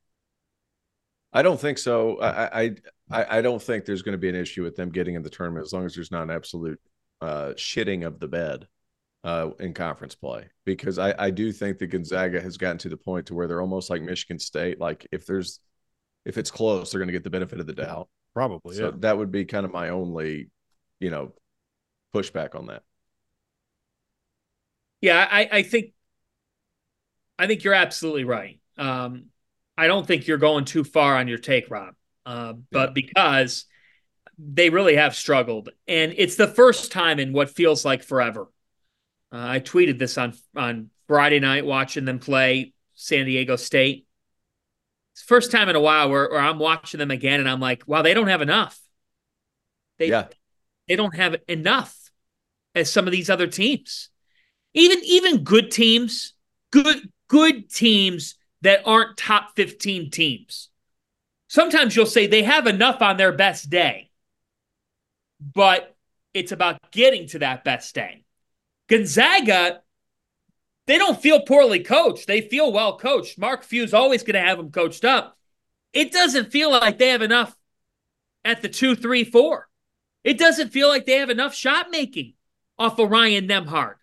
[1.31, 2.19] I don't think so.
[2.21, 2.75] I I
[3.11, 5.63] I don't think there's going to be an issue with them getting in the tournament
[5.63, 6.79] as long as there's not an absolute
[7.21, 8.67] uh, shitting of the bed
[9.23, 10.49] uh, in conference play.
[10.65, 13.61] Because I I do think that Gonzaga has gotten to the point to where they're
[13.61, 14.79] almost like Michigan State.
[14.79, 15.59] Like if there's
[16.25, 18.09] if it's close, they're going to get the benefit of the doubt.
[18.33, 18.75] Probably.
[18.75, 18.91] So yeah.
[18.99, 20.49] that would be kind of my only,
[20.99, 21.33] you know,
[22.13, 22.83] pushback on that.
[25.01, 25.93] Yeah, I, I think
[27.37, 28.59] I think you're absolutely right.
[28.77, 29.25] Um,
[29.77, 31.95] I don't think you're going too far on your take, Rob.
[32.25, 32.93] Uh, but yeah.
[32.93, 33.65] because
[34.37, 38.47] they really have struggled, and it's the first time in what feels like forever.
[39.33, 44.05] Uh, I tweeted this on on Friday night watching them play San Diego State.
[45.13, 47.59] It's the first time in a while where, where I'm watching them again, and I'm
[47.59, 48.79] like, wow, they don't have enough.
[49.99, 50.27] They, yeah.
[50.87, 51.95] they don't have enough
[52.75, 54.09] as some of these other teams.
[54.73, 56.33] Even even good teams,
[56.71, 60.69] good good teams that aren't top 15 teams.
[61.47, 64.09] Sometimes you'll say they have enough on their best day.
[65.39, 65.95] But
[66.33, 68.23] it's about getting to that best day.
[68.89, 69.81] Gonzaga,
[70.87, 72.27] they don't feel poorly coached.
[72.27, 73.37] They feel well coached.
[73.37, 75.37] Mark Few's always going to have them coached up.
[75.93, 77.55] It doesn't feel like they have enough
[78.43, 79.69] at the two, three, four.
[80.23, 82.33] It doesn't feel like they have enough shot making
[82.77, 83.95] off of Ryan Nembhard.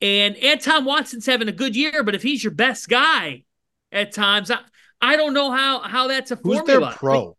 [0.00, 3.44] And Anton Watson's having a good year, but if he's your best guy
[3.90, 4.58] at times, I,
[5.00, 6.88] I don't know how how that's a Who's formula.
[6.88, 7.36] their pro?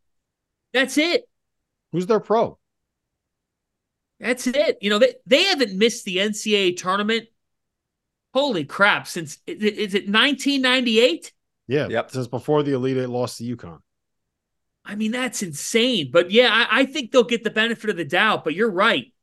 [0.73, 1.27] That's it.
[1.91, 2.57] Who's their pro?
[4.23, 4.77] That's it.
[4.81, 7.27] You know, they, they haven't missed the NCAA tournament.
[8.33, 9.07] Holy crap!
[9.07, 11.31] Since is it 1998?
[11.67, 12.09] Yeah, yep.
[12.09, 13.79] Since before the Elite Eight lost to UConn.
[14.85, 16.09] I mean, that's insane.
[16.11, 18.43] But yeah, I, I think they'll get the benefit of the doubt.
[18.43, 19.13] But you're right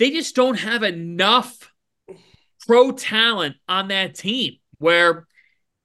[0.00, 1.72] they just don't have enough
[2.66, 5.28] pro talent on that team where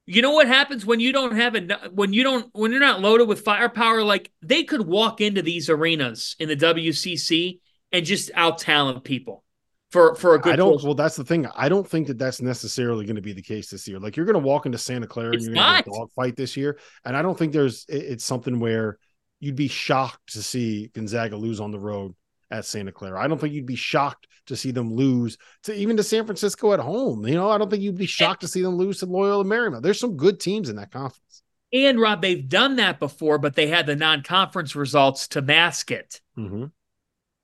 [0.06, 3.00] You know what happens when you don't have enough when you don't when you're not
[3.00, 7.60] loaded with firepower like they could walk into these arenas in the WCC
[7.96, 9.42] and just out talent people
[9.90, 10.74] for for a good I don't.
[10.74, 10.84] push.
[10.84, 11.46] Well, that's the thing.
[11.54, 13.98] I don't think that that's necessarily going to be the case this year.
[13.98, 16.36] Like you're going to walk into Santa Clara It's and you're going to dog fight
[16.36, 17.84] this year, and I don't think there's.
[17.88, 18.98] it- It's something where
[19.40, 22.14] you'd be shocked to see Gonzaga lose on the road
[22.50, 23.20] at Santa Clara.
[23.22, 26.72] I don't think you'd be shocked to see them lose to even to San Francisco
[26.72, 27.26] at home.
[27.26, 29.82] You know, I don't think you'd be shocked to see them lose to Loyola Marymount.
[29.82, 31.42] There's some good teams in that conference.
[31.72, 36.20] And Rob, they've done that before, but they had the non-conference results to mask it.
[36.38, 36.66] Mm-hmm.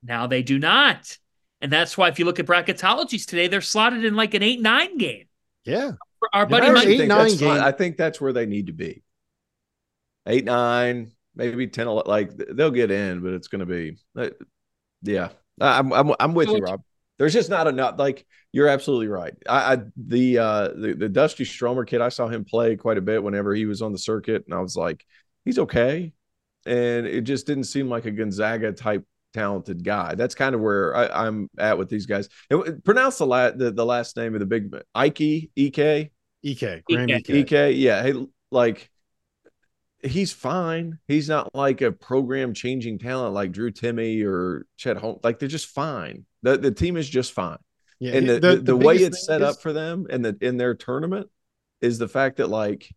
[0.03, 1.17] Now they do not.
[1.61, 4.99] And that's why if you look at bracketologies today, they're slotted in like an 8-9
[4.99, 5.25] game.
[5.65, 5.91] Yeah,
[6.33, 7.51] Our buddy Yeah, I Mike, eight, think nine that's game.
[7.51, 9.01] I think that's where they need to be.
[10.27, 14.29] Eight, nine, maybe 10, 11, like they'll get in, but it's going to be, uh,
[15.01, 15.29] yeah.
[15.61, 16.81] I'm, I'm, I'm with you, Rob.
[17.17, 17.97] There's just not enough.
[17.99, 19.33] Like you're absolutely right.
[19.47, 23.01] I, I the uh the, the Dusty Stromer kid, I saw him play quite a
[23.01, 25.05] bit whenever he was on the circuit, and I was like,
[25.45, 26.13] he's okay.
[26.65, 30.15] And it just didn't seem like a Gonzaga type talented guy.
[30.15, 32.29] That's kind of where I, I'm at with these guys.
[32.49, 36.11] And pronounce the, la- the the last name of the big Ike Ek.
[36.45, 37.29] Ek Graham Ek.
[37.29, 37.29] Ek.
[37.29, 38.03] EK, yeah.
[38.03, 38.13] Hey,
[38.51, 38.89] like
[40.03, 40.99] he's fine.
[41.07, 45.19] He's not like a program changing talent like Drew Timme or Chet Holmes.
[45.23, 46.25] Like they're just fine.
[46.41, 47.57] The the team is just fine.
[47.99, 50.57] Yeah, and the, the, the, way it's set is- up for them and the in
[50.57, 51.29] their tournament
[51.79, 52.89] is the fact that like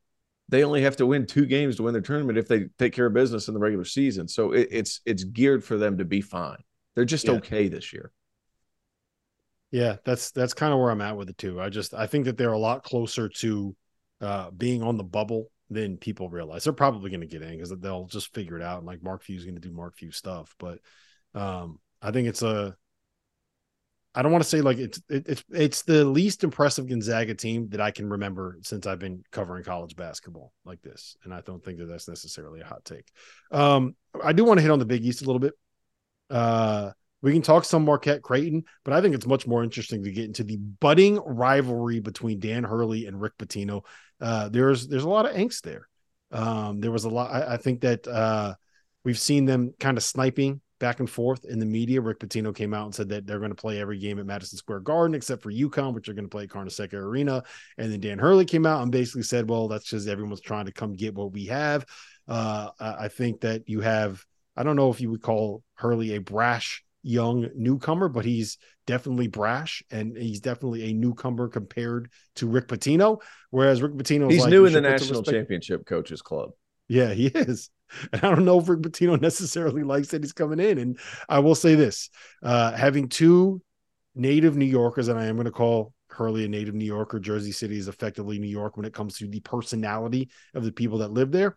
[0.49, 3.07] they only have to win two games to win their tournament if they take care
[3.07, 4.29] of business in the regular season.
[4.29, 6.59] So it, it's it's geared for them to be fine.
[6.95, 7.31] They're just Yeah.
[7.31, 8.13] okay this year.
[9.71, 11.61] Yeah, that's that's kind of where I'm at with it too.
[11.61, 13.77] I just I think that they're a lot closer to
[14.21, 16.65] uh being on the bubble than people realize.
[16.65, 18.79] They're probably going to get in because they'll just figure it out.
[18.79, 20.79] And like Mark Few's going to do Mark Few stuff, but
[21.35, 22.77] um I think it's a
[24.17, 27.69] I don't want to say like it's it, it's it's the least impressive Gonzaga team
[27.69, 31.63] that I can remember since I've been covering college basketball like this, and I don't
[31.63, 33.07] think that that's necessarily a hot take.
[33.53, 33.95] Um,
[34.25, 35.53] I do want to hit on the Big East a little bit.
[36.31, 40.11] Uh, we can talk some Marquette Creighton, but I think it's much more interesting to
[40.11, 43.83] get into the budding rivalry between Dan Hurley and Rick Pitino.
[44.19, 45.89] Uh, there's there's a lot of angst there.
[46.33, 47.31] Um, there was a lot.
[47.31, 48.55] I, I think that uh,
[49.05, 52.01] we've seen them kind of sniping back and forth in the media.
[52.01, 54.59] Rick Pitino came out and said that they're going to play every game at Madison
[54.59, 57.43] Square Garden except for UConn, which are going to play at Carnesecca Arena.
[57.79, 60.73] And then Dan Hurley came out and basically said, "Well, that's just everyone's trying to
[60.73, 61.87] come get what we have."
[62.29, 64.25] Uh, I think that you have.
[64.57, 69.29] I don't know if you would call Hurley a brash young newcomer, but he's definitely
[69.29, 73.21] brash and he's definitely a newcomer compared to Rick Pitino.
[73.51, 76.23] Whereas Rick Pitino is He's like, new in the should put some national championship coaches
[76.23, 76.51] club.
[76.89, 77.71] yeah, he is.
[78.13, 80.79] And I don't know if Rick Pitino necessarily likes that he's coming in.
[80.79, 82.11] And I will say this
[82.43, 83.63] uh, having two
[84.15, 87.53] native New Yorkers, and I am going to call Hurley a native New Yorker, Jersey
[87.53, 91.11] City is effectively New York when it comes to the personality of the people that
[91.13, 91.57] live there.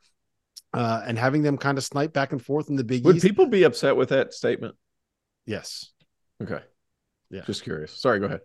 [0.74, 3.26] Uh, and having them kind of snipe back and forth in the Big Would East.
[3.26, 4.76] people be upset with that statement?
[5.46, 5.92] yes.
[6.44, 6.60] Okay.
[7.32, 7.42] Yeah.
[7.46, 7.92] Just curious.
[8.00, 8.42] Sorry, go ahead.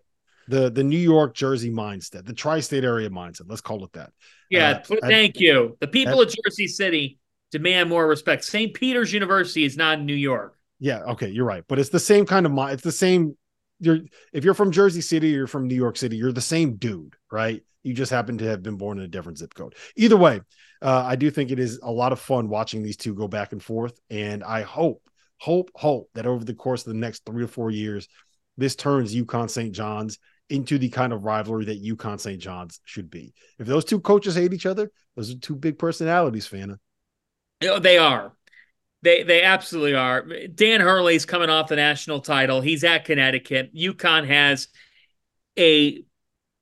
[0.48, 4.10] The the New York Jersey mindset, the tri-state area mindset, let's call it that.
[4.50, 5.76] Yeah, Uh, pl- I- thank you.
[5.80, 7.18] The people I- of Jersey City
[7.50, 8.44] demand more respect.
[8.44, 8.74] St.
[8.74, 10.58] Peter's University is not in New York.
[10.80, 11.64] Yeah, okay, you're right.
[11.68, 12.52] But it's the same kind of.
[12.70, 13.36] It's the same.
[13.80, 14.00] You're
[14.32, 17.62] if you're from Jersey City, you're from New York City, you're the same dude, right?
[17.82, 19.74] You just happen to have been born in a different zip code.
[19.96, 20.40] Either way,
[20.80, 23.52] uh, I do think it is a lot of fun watching these two go back
[23.52, 23.98] and forth.
[24.10, 25.02] And I hope,
[25.38, 28.08] hope, hope that over the course of the next three or four years,
[28.56, 29.72] this turns UConn St.
[29.74, 30.18] John's
[30.50, 32.40] into the kind of rivalry that UConn St.
[32.40, 33.34] John's should be.
[33.58, 36.78] If those two coaches hate each other, those are two big personalities, Fanta.
[37.64, 38.32] You they are.
[39.02, 40.26] They they absolutely are.
[40.54, 42.60] Dan Hurley's coming off the national title.
[42.60, 43.74] He's at Connecticut.
[43.74, 44.68] UConn has
[45.56, 46.02] a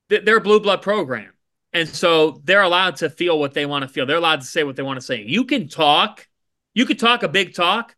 [0.09, 1.31] th- they're a blue blood program.
[1.73, 4.05] And so they're allowed to feel what they want to feel.
[4.05, 5.23] They're allowed to say what they want to say.
[5.23, 6.27] You can talk,
[6.75, 7.95] you can talk a big talk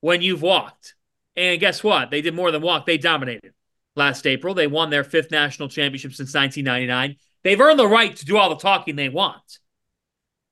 [0.00, 0.94] when you've walked.
[1.34, 2.10] And guess what?
[2.10, 2.84] They did more than walk.
[2.84, 3.54] They dominated
[3.96, 4.52] last April.
[4.52, 7.16] They won their fifth national championship since 1999.
[7.42, 9.58] They've earned the right to do all the talking they want.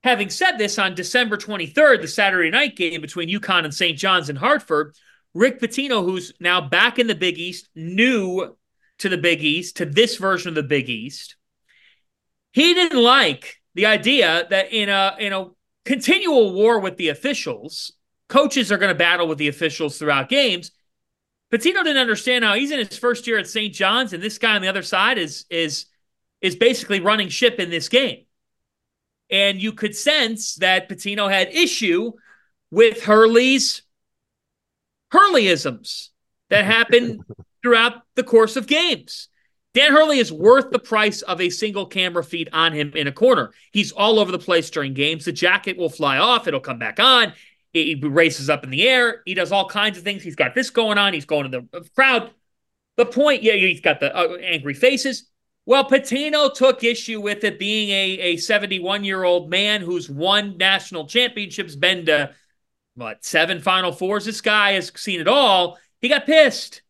[0.04, 3.96] Having said this, on December 23rd, the Saturday night game between UConn and St.
[3.96, 4.96] John's in Hartford,
[5.34, 8.56] Rick Pitino, who's now back in the Big East, new
[8.98, 11.36] to the Big East, to this version of the Big East,
[12.52, 15.48] he didn't like the idea that in a in a
[15.84, 17.92] continual war with the officials,
[18.28, 20.70] coaches are going to battle with the officials throughout games.
[21.52, 23.72] Pitino didn't understand how he's in his first year at St.
[23.74, 25.86] John's, and this guy on the other side is is
[26.40, 28.24] is basically running ship in this game.
[29.32, 32.12] And you could sense that Pitino had issue
[32.70, 33.82] with Hurley's
[35.12, 36.10] Hurleyisms
[36.50, 37.22] that happened
[37.62, 39.28] throughout the course of games.
[39.74, 43.12] Dan Hurley is worth the price of a single camera feed on him in a
[43.12, 43.52] corner.
[43.72, 45.24] He's all over the place during games.
[45.24, 47.32] The jacket will fly off, it'll come back on.
[47.72, 49.22] He races up in the air.
[49.24, 50.22] He does all kinds of things.
[50.22, 51.14] He's got this going on.
[51.14, 52.30] He's going to the crowd.
[52.98, 55.30] The point, yeah, he's got the uh, angry faces.
[55.64, 60.56] Well, Pitino took issue with it being a a 71 year old man who's won
[60.56, 62.34] national championships, been to
[62.94, 64.24] what, seven Final Fours.
[64.24, 65.78] This guy has seen it all.
[66.00, 66.82] He got pissed.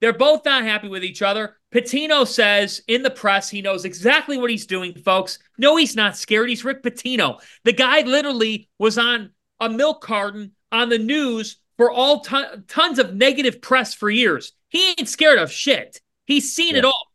[0.00, 1.56] They're both not happy with each other.
[1.74, 5.38] Pitino says in the press he knows exactly what he's doing, folks.
[5.58, 6.48] No, he's not scared.
[6.48, 7.40] He's Rick Pitino.
[7.64, 12.98] The guy literally was on a milk carton on the news for all ton- tons
[12.98, 14.52] of negative press for years.
[14.68, 16.00] He ain't scared of shit.
[16.26, 16.80] He's seen yeah.
[16.80, 17.05] it all.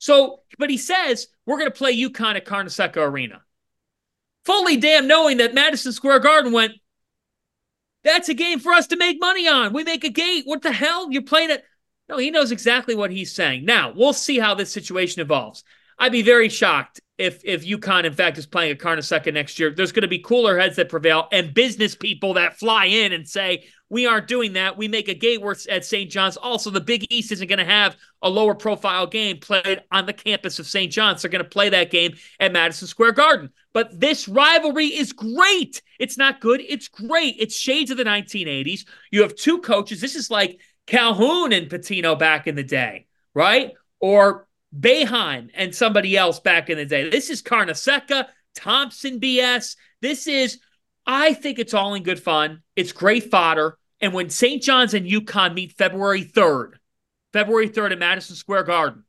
[0.00, 3.42] So, but he says we're going to play UConn at Carnesecca Arena.
[4.46, 6.72] Fully damn knowing that Madison Square Garden went,
[8.02, 9.74] that's a game for us to make money on.
[9.74, 10.44] We make a gate.
[10.46, 11.12] What the hell?
[11.12, 11.64] You're playing it.
[12.08, 13.66] No, he knows exactly what he's saying.
[13.66, 15.62] Now, we'll see how this situation evolves.
[15.98, 19.70] I'd be very shocked if if UConn, in fact, is playing at Carnesecca next year.
[19.70, 23.28] There's going to be cooler heads that prevail and business people that fly in and
[23.28, 24.78] say, we aren't doing that.
[24.78, 26.08] We make a gate worth at St.
[26.08, 26.36] John's.
[26.36, 30.12] Also, the Big East isn't going to have a lower profile game played on the
[30.12, 30.90] campus of St.
[30.92, 31.20] John's.
[31.20, 33.50] They're going to play that game at Madison Square Garden.
[33.74, 35.82] But this rivalry is great.
[35.98, 36.60] It's not good.
[36.60, 37.34] It's great.
[37.38, 38.86] It's shades of the 1980s.
[39.10, 40.00] You have two coaches.
[40.00, 43.72] This is like Calhoun and Pitino back in the day, right?
[43.98, 44.46] Or
[44.78, 47.10] Boeheim and somebody else back in the day.
[47.10, 49.74] This is Carnesecca, Thompson BS.
[50.00, 50.60] This is,
[51.06, 52.62] I think it's all in good fun.
[52.76, 53.78] It's great fodder.
[54.00, 54.62] And when St.
[54.62, 56.74] John's and UConn meet February 3rd,
[57.32, 59.04] February 3rd at Madison Square Garden,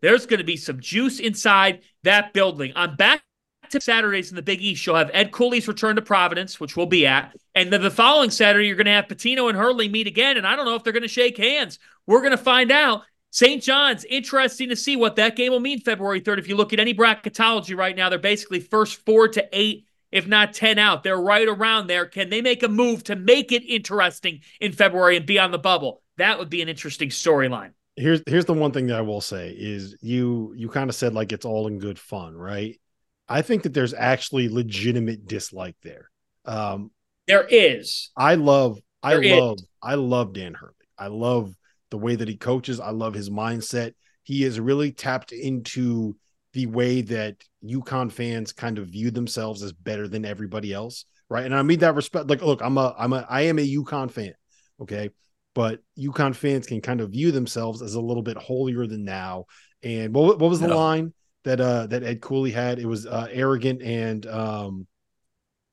[0.00, 2.72] there's going to be some juice inside that building.
[2.74, 3.22] I'm back
[3.70, 4.86] to Saturdays in the Big East.
[4.86, 7.34] You'll have Ed Cooley's return to Providence, which we'll be at.
[7.54, 10.36] And then the following Saturday, you're going to have Pitino and Hurley meet again.
[10.36, 11.78] And I don't know if they're going to shake hands.
[12.06, 13.02] We're going to find out.
[13.30, 13.60] St.
[13.60, 16.38] John's, interesting to see what that game will mean February 3rd.
[16.38, 20.28] If you look at any bracketology right now, they're basically first four to eight, if
[20.28, 21.02] not 10 out.
[21.02, 22.06] They're right around there.
[22.06, 25.58] Can they make a move to make it interesting in February and be on the
[25.58, 26.02] bubble?
[26.18, 27.72] That would be an interesting storyline.
[27.96, 31.14] Here's here's the one thing that I will say is you you kind of said
[31.14, 32.80] like it's all in good fun, right?
[33.28, 36.10] I think that there's actually legitimate dislike there.
[36.44, 36.92] Um
[37.26, 38.10] there is.
[38.16, 39.66] I love there I love is.
[39.82, 40.72] I love Dan Hurley.
[40.96, 41.54] I love
[41.90, 42.78] the way that he coaches.
[42.78, 43.94] I love his mindset.
[44.22, 46.16] He has really tapped into
[46.54, 51.44] the way that UConn fans kind of view themselves as better than everybody else, right?
[51.44, 52.28] And I mean that respect.
[52.28, 54.32] Like, look, I'm a, I'm a, I am a UConn fan,
[54.80, 55.10] okay,
[55.54, 59.44] but UConn fans can kind of view themselves as a little bit holier than now.
[59.82, 62.78] And what, what was the line that uh that Ed Cooley had?
[62.78, 64.86] It was uh, arrogant and um,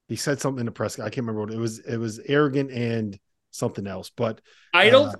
[0.09, 0.99] he said something in the press.
[0.99, 1.79] I can't remember what it was.
[1.79, 3.17] It was arrogant and
[3.51, 4.41] something else, but
[4.73, 5.05] idle.
[5.05, 5.15] Uh,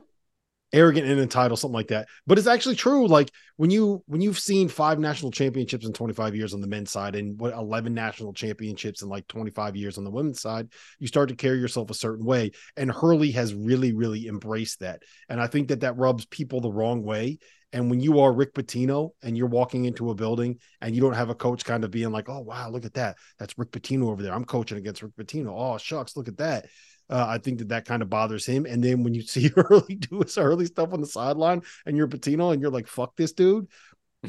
[0.74, 2.08] arrogant and entitled, something like that.
[2.26, 3.08] But it's actually true.
[3.08, 6.92] Like when you when you've seen five national championships in 25 years on the men's
[6.92, 10.70] side and what 11 national championships in like 25 years on the women's side,
[11.00, 12.52] you start to carry yourself a certain way.
[12.78, 15.04] And Hurley has really, really embraced that.
[15.30, 17.40] And I think that that rubs people the wrong way.
[17.74, 21.14] And when you are Rick Pitino and you're walking into a building and you don't
[21.14, 23.16] have a coach kind of being like, oh, wow, look at that.
[23.40, 24.34] That's Rick Pitino over there.
[24.34, 25.54] I'm coaching against Rick Pitino.
[25.56, 26.66] Oh, shucks, look at that
[27.12, 28.66] uh, I think that that kind of bothers him.
[28.66, 32.08] And then when you see Hurley do his Hurley stuff on the sideline and you're
[32.08, 33.68] Pitino, and you're like, fuck this dude,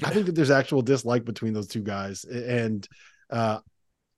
[0.03, 2.25] I think that there's actual dislike between those two guys.
[2.25, 2.87] And
[3.31, 3.61] uh,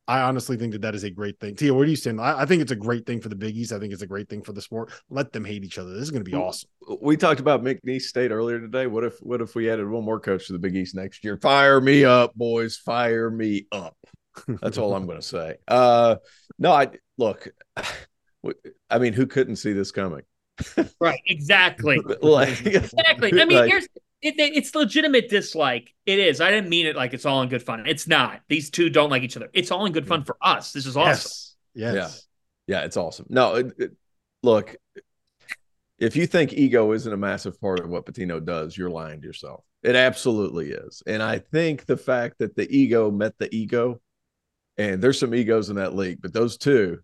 [0.06, 1.56] I honestly think that that is a great thing.
[1.56, 2.20] Tia, what are you saying?
[2.20, 3.72] I, I, think it's a great thing for the Big East.
[3.72, 4.92] I think it's a great thing for the sport.
[5.08, 5.92] Let them hate each other.
[5.92, 6.68] This is going to be awesome.
[7.00, 8.86] We talked about McNeese State earlier today.
[8.86, 11.38] What if what if we added one more coach to the Big East next year?
[11.38, 12.76] Fire me up, boys.
[12.76, 13.96] Fire me up.
[14.60, 15.56] That's all I'm going to say.
[15.66, 16.16] Uh,
[16.58, 17.48] no, I look.
[18.90, 20.22] I mean, who couldn't see this coming?
[21.00, 21.98] right, exactly.
[22.22, 23.32] like, exactly.
[23.40, 23.88] I mean, like, here's
[24.22, 25.92] it, it's legitimate dislike.
[26.06, 26.40] It is.
[26.40, 27.86] I didn't mean it like it's all in good fun.
[27.86, 28.40] It's not.
[28.48, 29.50] These two don't like each other.
[29.52, 30.26] It's all in good fun mm.
[30.26, 30.72] for us.
[30.72, 31.30] This is awesome.
[31.74, 31.94] Yes.
[31.94, 31.94] yes.
[32.66, 32.78] Yeah.
[32.78, 32.84] Yeah.
[32.86, 33.26] It's awesome.
[33.28, 33.92] No, it, it,
[34.42, 34.76] look,
[35.98, 39.26] if you think ego isn't a massive part of what Pitino does, you're lying to
[39.26, 39.64] yourself.
[39.82, 41.02] It absolutely is.
[41.06, 44.00] And I think the fact that the ego met the ego,
[44.78, 47.00] and there's some egos in that league, but those two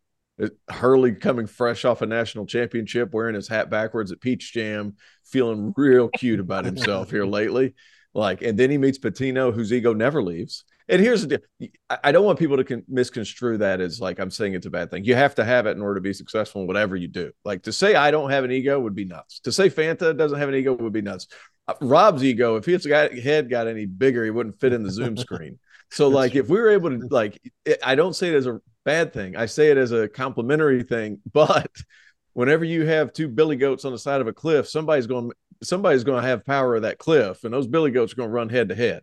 [0.68, 5.72] Hurley coming fresh off a national championship, wearing his hat backwards at Peach Jam, feeling
[5.76, 7.74] real cute about himself here lately.
[8.14, 10.64] Like, and then he meets Pitino, whose ego never leaves.
[10.88, 11.68] And here's the deal:
[12.03, 14.91] I don't want people to con- misconstrue that as like I'm saying it's a bad
[14.91, 15.05] thing.
[15.05, 17.30] You have to have it in order to be successful in whatever you do.
[17.45, 19.38] Like to say I don't have an ego would be nuts.
[19.41, 21.28] To say Fanta doesn't have an ego would be nuts.
[21.68, 25.16] Uh, Rob's ego, if his head got any bigger, he wouldn't fit in the Zoom
[25.16, 25.61] screen.
[25.91, 27.41] So, like, if we were able to, like,
[27.84, 29.37] I don't say it as a bad thing.
[29.37, 31.20] I say it as a complimentary thing.
[31.33, 31.70] But
[32.33, 35.37] whenever you have two billy goats on the side of a cliff, somebody's going to
[35.62, 38.35] somebody's going to have power of that cliff, and those Billy Goats are going to
[38.35, 39.03] run head to head.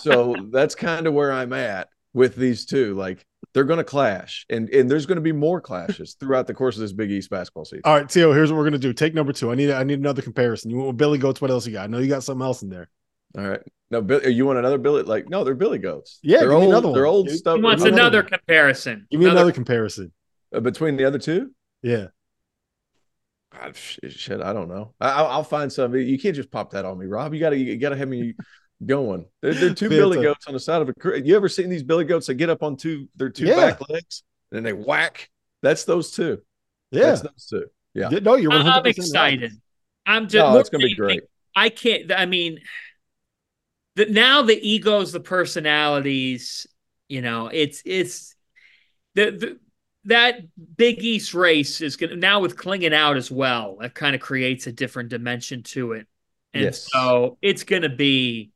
[0.00, 2.94] So that's kind of where I'm at with these two.
[2.94, 3.24] Like
[3.54, 6.76] they're going to clash, and and there's going to be more clashes throughout the course
[6.76, 7.82] of this Big East basketball season.
[7.84, 8.32] All right, Tio.
[8.32, 8.92] Here's what we're gonna do.
[8.92, 9.50] Take number two.
[9.50, 10.70] I need I need another comparison.
[10.70, 11.40] You want Billy Goats?
[11.40, 11.84] What else you got?
[11.84, 12.88] I know you got something else in there.
[13.36, 13.60] All right.
[13.90, 15.02] No, Bill, you want another Billy?
[15.02, 16.18] Like, no, they're Billy Goats.
[16.22, 16.68] Yeah, they're give old.
[16.68, 16.94] another one.
[16.94, 17.56] They're old Give- stuff.
[17.56, 18.28] He wants another another one.
[18.30, 19.06] comparison.
[19.10, 20.12] Give me another, comparison.
[20.54, 21.52] uh, between the other two.
[21.82, 22.08] Yeah.
[23.52, 24.94] God, sh- shit, I don't know.
[25.00, 25.94] I, I'll, I'll find some.
[25.96, 27.32] You can't just pop that on me, Rob.
[27.32, 28.34] You got to, you got to have me
[28.86, 29.24] going.
[29.40, 31.20] They're, they're two Billy it's goats on the side of a.
[31.24, 33.56] You ever seen these Billy goats that get up on two their two Yeah.
[33.56, 35.30] back legs and then they whack?
[35.62, 36.42] That's those two.
[36.90, 37.04] Yeah.
[37.06, 37.66] That's those two.
[37.94, 38.10] Yeah.
[38.10, 39.52] No, you're 100 I'm excited.
[40.04, 40.44] I'm just.
[40.44, 41.22] Oh, it's gonna be great.
[41.56, 42.12] I can't.
[42.12, 42.58] I mean,
[43.98, 46.66] the, now the egos, the personalities.
[47.08, 48.36] You know, it's it's
[49.14, 49.58] the, the
[50.04, 50.40] that
[50.76, 53.78] Big East race is going to now with Clingan out as well.
[53.80, 56.06] That kind of creates a different dimension to it,
[56.54, 56.88] and Yes.
[56.92, 58.52] so it's going to be.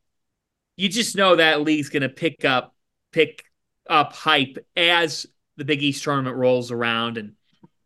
[0.76, 2.74] You just know that league's going to pick up
[3.11, 3.45] pick
[3.90, 5.26] up hype as
[5.57, 7.32] the Big East tournament rolls around, and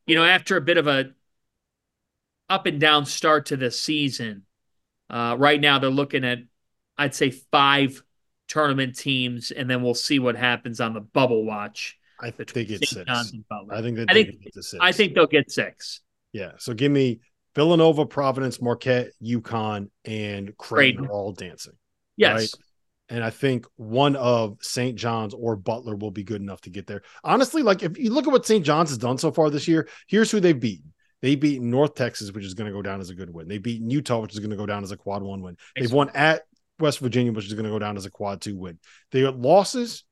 [0.07, 1.13] you know after a bit of a
[2.49, 4.43] up and down start to the season.
[5.09, 6.39] Uh, right now, they're looking at,
[6.99, 8.03] I'd say, five
[8.49, 11.99] tournament teams, and then we'll see what happens on the bubble watch.
[12.21, 13.07] I think it's six.
[13.07, 13.75] John's and Butler.
[13.75, 14.81] I think I they think get to six.
[14.81, 16.01] I think they'll get six.
[16.33, 16.53] Yeah.
[16.59, 17.21] So give me
[17.55, 21.07] Villanova, Providence, Marquette, UConn, and Creighton Creighton.
[21.07, 21.75] are all dancing.
[22.17, 22.55] Yes.
[23.09, 24.97] And I think one of St.
[24.97, 27.03] John's or Butler will be good enough to get there.
[27.23, 28.65] Honestly, like if you look at what St.
[28.65, 30.93] John's has done so far this year, here's who they've beaten.
[31.23, 33.49] They beaten North Texas, which is going to go down as a good win.
[33.49, 35.57] They beaten Utah, which is going to go down as a quad one win.
[35.77, 36.43] They've won at
[36.79, 38.79] West Virginia, which is going to go down as a quad two win.
[39.13, 40.05] They got losses,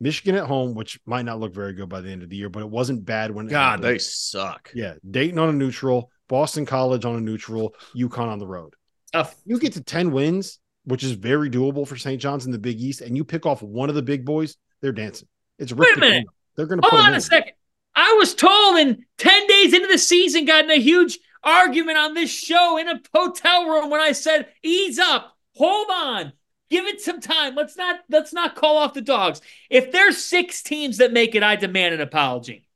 [0.00, 2.48] Michigan at home, which might not look very good by the end of the year,
[2.48, 4.70] but it wasn't bad when God, they suck.
[4.74, 8.74] Yeah, Dayton on a neutral, Boston College on a neutral, UConn on the road.
[9.12, 9.36] Tough.
[9.44, 12.20] You get to 10 wins, which is very doable for St.
[12.20, 14.92] John's in the Big East, and you pick off one of the big boys, they're
[14.92, 15.28] dancing.
[15.58, 16.24] It's Rick Wait a minute.
[16.26, 16.30] Pitino.
[16.56, 17.14] They're going to Hold on in.
[17.14, 17.52] a second.
[17.94, 22.14] I was told in 10 days into the season, got in a huge argument on
[22.14, 26.32] this show in a hotel room when I said, ease up, hold on,
[26.70, 27.54] give it some time.
[27.54, 29.40] Let's not let's not call off the dogs.
[29.70, 32.66] If there's six teams that make it, I demand an apology.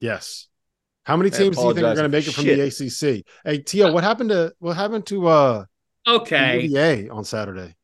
[0.00, 0.46] Yes.
[1.04, 3.24] How many teams do you think are going to make it from the ACC?
[3.42, 5.64] Hey, Tio, what happened to what happened to uh
[6.06, 6.62] Okay.
[6.62, 7.74] UVA on Saturday?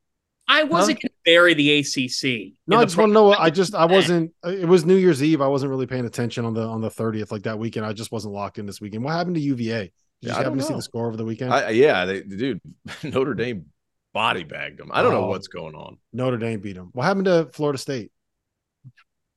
[0.46, 2.52] I wasn't going to bury the ACC.
[2.66, 3.32] No, I just want to know.
[3.32, 4.32] I just I wasn't.
[4.44, 5.40] It was New Year's Eve.
[5.40, 7.86] I wasn't really paying attention on the on the thirtieth like that weekend.
[7.86, 9.04] I just wasn't locked in this weekend.
[9.04, 9.84] What happened to UVA?
[9.84, 11.52] Did you Yeah, I happen to see the score over the weekend?
[11.52, 12.60] I, yeah, they, dude,
[13.02, 13.66] Notre Dame
[14.14, 14.90] body bagged them.
[14.94, 15.28] I don't know Oh.
[15.28, 15.98] what's going on.
[16.14, 16.88] Notre Dame beat them.
[16.94, 18.10] What happened to Florida State?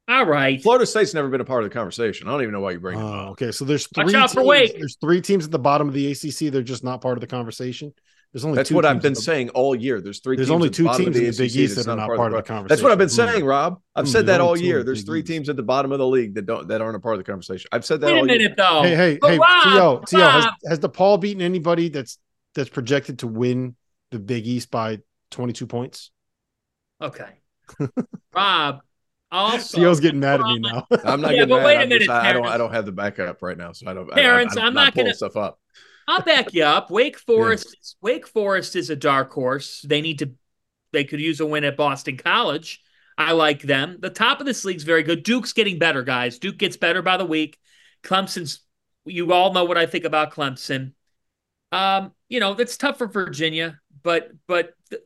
[0.09, 0.61] All right.
[0.61, 2.29] Florida State's never been a part of the conversation.
[2.29, 3.29] I don't even know why you bring them Oh, up.
[3.31, 3.51] okay.
[3.51, 4.15] So there's Watch three.
[4.15, 6.49] out for teams- There's three teams at the bottom of the ACC.
[6.49, 7.93] They're just not part of the conversation.
[8.31, 9.99] There's only That's two what I've been the- saying all year.
[9.99, 10.37] There's three.
[10.37, 11.91] There's teams only at the two of teams in the Big ACC East that's that
[11.93, 12.67] are not not part of the conversation.
[12.69, 13.33] That's what I've been conversation.
[13.33, 13.81] saying, Rob.
[13.95, 14.83] I've Hmm, said that all year.
[14.83, 17.15] There's three teams at the bottom of the league that don't that aren't a part
[17.15, 17.67] of the conversation.
[17.73, 18.37] I've said that Wait a all year.
[18.37, 18.83] minute, though.
[18.83, 22.17] Hey, hey, But hey, Rob, Tio, Tio, has, Rob, has DePaul beaten anybody that's
[22.53, 23.75] that's projected to win
[24.11, 24.99] the Big East by
[25.31, 26.11] 22 points?
[27.01, 27.29] Okay.
[28.33, 28.79] Rob,
[29.31, 29.77] also.
[29.77, 30.85] Tio's getting mad at me now.
[31.03, 31.65] I'm not Yeah, getting but mad.
[31.65, 32.45] wait a I'm just- minute, I, I don't.
[32.47, 34.11] I don't have the backup right now, so I don't.
[34.11, 35.59] I- Terrence, I, I'm not pulling gonna- stuff up.
[36.09, 36.89] I'll back you up.
[36.89, 39.81] Wake Forest, Wake Forest is a dark horse.
[39.85, 40.31] They need to,
[40.93, 42.81] they could use a win at Boston College.
[43.17, 43.97] I like them.
[43.99, 45.23] The top of this league's very good.
[45.23, 46.39] Duke's getting better, guys.
[46.39, 47.57] Duke gets better by the week.
[48.03, 48.61] Clemson's,
[49.05, 50.93] you all know what I think about Clemson.
[51.73, 55.01] Um, you know, that's tough for Virginia, but but th-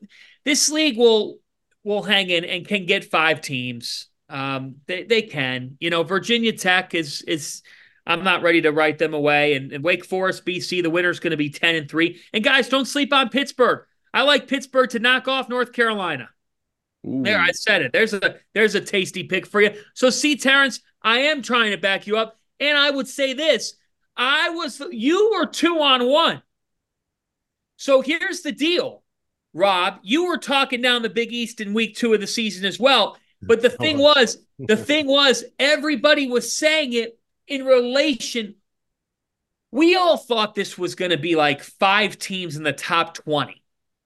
[0.46, 1.40] this league will
[1.84, 4.10] will hang in and can get five teams.
[4.30, 5.76] Um, they they can.
[5.80, 7.64] You know, Virginia Tech is is
[8.06, 9.56] I'm not ready to write them away.
[9.56, 12.20] And, and Wake Forest, BC, the winner's going to be 10 and 3.
[12.34, 13.86] And guys, don't sleep on Pittsburgh.
[14.14, 16.30] I like Pittsburgh to knock off North Carolina.
[17.08, 17.24] Ooh.
[17.24, 17.92] There, I said it.
[17.92, 19.72] There's a there's a tasty pick for you.
[19.96, 22.38] So see, Terrence, I am trying to back you up.
[22.60, 23.74] And I would say this.
[24.16, 26.44] I was you were two on one.
[27.82, 29.02] So here's the deal,
[29.56, 30.02] Rob.
[30.04, 33.18] You were talking down the Big East in week two of the season as well.
[33.42, 37.18] But the thing was, the thing was, everybody was saying it
[37.48, 38.54] in relation.
[39.72, 43.64] We all thought this was going to be like five teams in the top 20.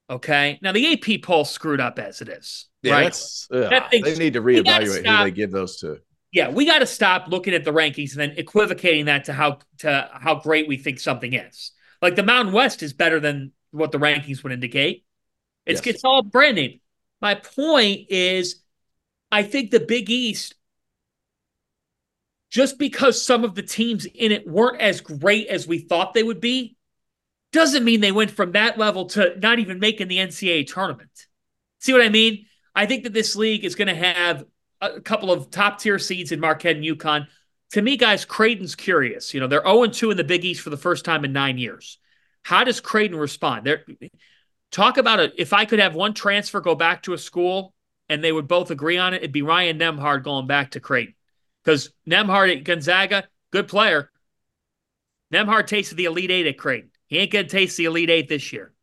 [0.10, 0.58] Okay.
[0.62, 2.70] Now the AP poll screwed up as it is.
[2.82, 3.28] Yeah, right.
[3.50, 6.00] That they need to reevaluate who they give those to.
[6.32, 9.60] Yeah, we got to stop looking at the rankings and then equivocating that to how
[9.80, 11.74] to how great we think something is.
[12.02, 15.06] Like the Mountain West is better than what the rankings would indicate.
[15.66, 15.96] It's Yes.
[15.96, 16.80] it's all brand name.
[17.22, 18.62] My point is,
[19.32, 20.56] I think the Big East,
[22.50, 26.24] just because some of the teams in it weren't as great as we thought they
[26.24, 26.78] would be,
[27.52, 31.28] doesn't mean they went from that level to not even making the NCAA tournament.
[31.80, 32.46] See what I mean?
[32.76, 34.46] I think that this league is going to have
[34.82, 37.28] a couple of top tier seeds in Marquette and UConn.
[37.72, 39.34] To me, guys, Creighton's curious.
[39.34, 41.58] You know, they're 0 2 in the Big East for the first time in nine
[41.58, 41.98] years.
[42.46, 43.66] How does Creighton respond?
[43.66, 43.84] They're,
[44.70, 45.34] talk about it.
[45.36, 47.74] If I could have one transfer go back to a school
[48.08, 51.16] and they would both agree on it, it'd be Ryan Nembhard going back to Creighton.
[51.64, 54.12] Because Nembhard at Gonzaga, good player.
[55.34, 56.92] Nembhard tasted the Elite Eight at Creighton.
[57.08, 58.74] He ain't going to taste the Elite Eight this year.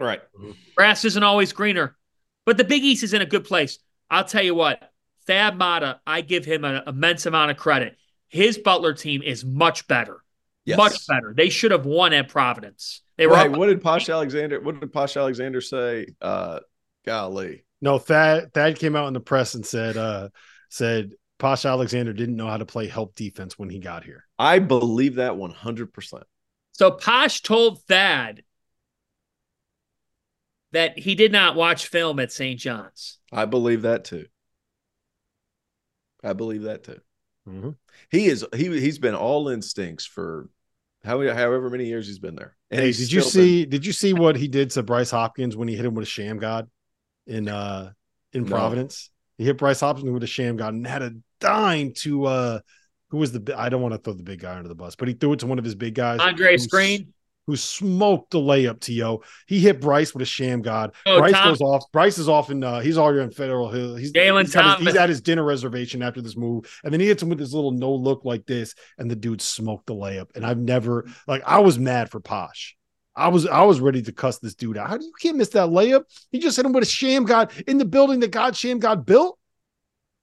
[0.00, 0.22] Right.
[0.34, 0.52] Mm-hmm.
[0.74, 1.98] Grass isn't always greener,
[2.46, 3.78] but the Big East is in a good place.
[4.08, 4.90] I'll tell you what,
[5.26, 7.98] Thad Matta, I give him an immense amount of credit.
[8.28, 10.24] His Butler team is much better.
[10.64, 10.78] Yes.
[10.78, 11.34] Much better.
[11.36, 13.02] They should have won at Providence.
[13.16, 13.50] They were right.
[13.50, 14.60] up- What did Posh Alexander?
[14.60, 16.06] What did Posh Alexander say?
[16.20, 16.60] Uh,
[17.04, 17.64] golly.
[17.80, 20.28] No, Thad Thad came out in the press and said uh
[20.68, 24.24] said Posh Alexander didn't know how to play help defense when he got here.
[24.38, 26.22] I believe that one hundred percent.
[26.70, 28.42] So Posh told Thad
[30.70, 32.58] that he did not watch film at St.
[32.58, 33.18] John's.
[33.32, 34.26] I believe that too.
[36.22, 37.00] I believe that too.
[37.48, 37.70] Mm-hmm.
[38.10, 40.48] He is he he's been all instincts for
[41.04, 42.56] how however many years he's been there.
[42.70, 45.56] And hey, did you still see did you see what he did to Bryce Hopkins
[45.56, 46.68] when he hit him with a Shammgod
[47.26, 47.92] in uh
[48.32, 48.48] in No.
[48.50, 49.10] Providence?
[49.38, 52.60] He hit Bryce Hopkins with a Shammgod and had a dime to uh
[53.08, 55.08] who was the I don't want to throw the big guy under the bus, but
[55.08, 56.20] he threw it to one of his big guys.
[56.20, 57.12] Andre who's- Screen.
[57.46, 59.22] Who smoked the layup, T.O.
[59.48, 60.94] He hit Bryce with a Shammgod.
[61.06, 61.84] Oh, Bryce Tom- goes off.
[61.92, 63.96] Bryce is off in uh he's already in Federal Hill.
[63.96, 66.66] He's, Jalen he's, at his, he's at his dinner reservation after this move.
[66.84, 69.42] And then he hits him with this little no look like this, and the dude
[69.42, 70.36] smoked the layup.
[70.36, 72.76] And I've never like I was mad for Posh.
[73.14, 74.88] I was I was ready to cuss this dude out.
[74.88, 76.04] How do you can't miss that layup?
[76.30, 79.38] He just hit him with a Shammgod in the building that God Shammgod built,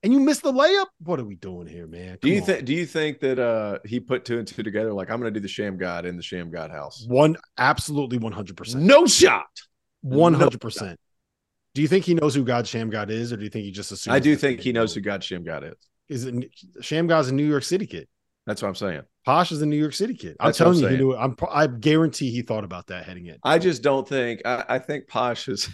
[0.04, 0.88] and you missed the layup.
[1.04, 2.18] What are we doing here, man?
[2.22, 5.10] Do you think do you think that uh he put two and two together like
[5.10, 7.06] I'm gonna do the Shammgod in the Shammgod house?
[7.08, 9.48] one absolutely one hundred percent, No shot.
[10.02, 11.00] one hundred percent?
[11.76, 13.92] Do you think he knows who God Shammgod is, or do you think he just
[13.92, 14.16] assumes?
[14.16, 15.76] I do think he knows who God Shammgod is.
[16.08, 16.34] Is it
[16.82, 18.08] Shammgod's a New York City kid?
[18.48, 19.02] That's what I'm saying.
[19.26, 20.36] Posh is a New York City kid.
[20.40, 21.18] I'm That's what I'm telling you, he knew it.
[21.18, 23.38] I'm I guarantee he thought about that heading in.
[23.44, 25.70] I just don't think I, I think Posh is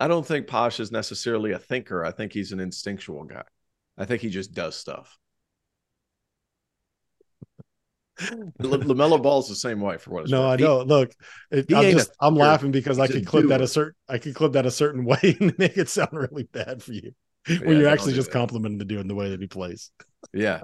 [0.00, 2.04] I don't think Posh is necessarily a thinker.
[2.04, 3.44] I think he's an instinctual guy.
[3.96, 5.18] I think he just does stuff.
[8.60, 10.58] Lamelo Ball's the same way for what it's No, I worth.
[10.58, 10.82] He- know.
[10.82, 11.12] Look,
[11.50, 14.52] it, I'm just I'm laughing because I could clip that a certain I could clip
[14.52, 17.12] that a certain way and make it sound really bad for you
[17.48, 18.38] Yeah, when you're actually just that.
[18.38, 19.90] complimenting the dude in the way that he plays.
[20.32, 20.62] Yeah.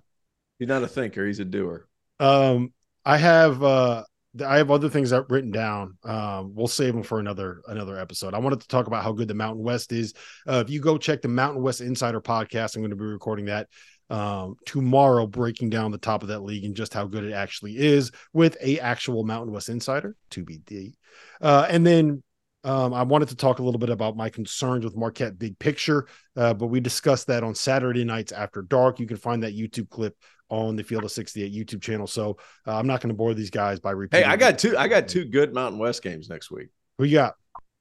[0.59, 1.87] He's not a thinker, he's a doer.
[2.21, 2.73] Um,
[3.05, 4.05] I have uh,
[4.43, 5.97] I have other things that written down.
[6.05, 8.35] Um, we'll save them for another another episode.
[8.35, 10.15] I wanted to talk about how good the Mountain West is.
[10.47, 13.47] Uh, if you go check the Mountain West Insider podcast, I'm going to be recording
[13.47, 13.69] that
[14.11, 17.79] um tomorrow breaking down the top of that league and just how good it actually
[17.79, 20.95] is with a actual mountain west insider to be
[21.41, 22.23] uh and then
[22.65, 26.07] um i wanted to talk a little bit about my concerns with marquette big picture
[26.37, 29.89] uh but we discussed that on saturday nights after dark you can find that youtube
[29.91, 30.17] clip
[30.51, 32.37] on the field of 68 youtube channel so
[32.67, 34.27] uh, i'm not going to bore these guys by repeating.
[34.27, 36.69] Hey, I got two I got two good Mountain West games next week.
[36.99, 37.35] who you got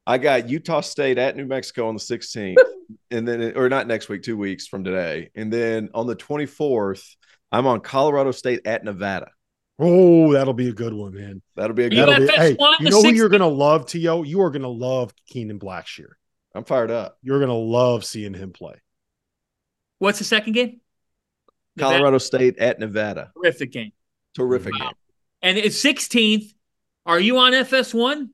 [0.05, 2.57] I got Utah State at New Mexico on the 16th,
[3.11, 7.15] and then or not next week, two weeks from today, and then on the 24th,
[7.51, 9.29] I'm on Colorado State at Nevada.
[9.79, 11.97] Oh that'll be a good one man That'll be a good.
[12.07, 14.51] that'll be hey one, you the know who you're going to love to you are
[14.51, 16.09] going to love kenan blackshear
[16.53, 17.17] I'm fired up.
[17.23, 18.75] you're going to love seeing him play
[19.99, 20.81] What's the second game?
[21.77, 21.95] Nevada.
[21.97, 23.31] Colorado State at Nevada.
[23.41, 23.91] Terrific game.
[24.35, 24.79] Terrific Wow.
[24.87, 24.93] game.
[25.41, 26.53] And it's 16th.
[27.05, 28.29] Are you on FS1?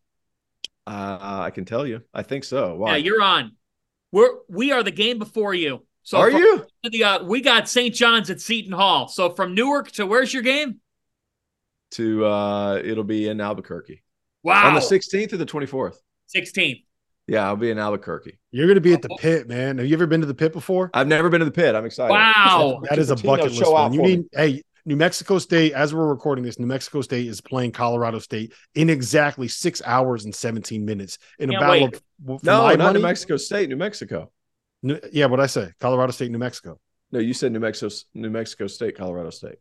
[0.88, 2.02] Uh, I can tell you.
[2.14, 2.76] I think so.
[2.76, 2.92] Why?
[2.92, 3.52] Yeah, you're on.
[4.12, 5.86] We're we are the game before you.
[6.04, 6.66] So Are from- you?
[6.90, 7.94] The, uh, we got St.
[7.94, 9.08] John's at Seton Hall.
[9.08, 10.80] So from Newark to where's your game?
[11.92, 14.04] To uh, it'll be in Albuquerque
[14.44, 14.68] Wow.
[14.68, 15.96] on the 16th or the 24th.
[16.36, 16.84] 16th.
[17.28, 18.40] Yeah, I'll be in Albuquerque.
[18.52, 19.78] You're going to be at the pit, man.
[19.78, 20.90] Have you ever been to the pit before?
[20.94, 21.76] I've never been to the pit.
[21.76, 22.12] I'm excited.
[22.12, 22.82] Wow.
[22.90, 23.94] That is a bucket list show out one.
[23.94, 24.16] You for me.
[24.18, 28.18] need, hey, New Mexico State, as we're recording this, New Mexico State is playing Colorado
[28.20, 31.96] State in exactly six hours and 17 minutes in a Can't battle wait.
[31.96, 33.70] of, No, not money, New Mexico State.
[33.70, 34.32] New Mexico.
[34.82, 35.72] New- yeah, what I say?
[35.80, 36.80] Colorado State, New Mexico.
[37.12, 37.94] No, you said New Mexico.
[38.16, 39.58] New Mexico State, Colorado State.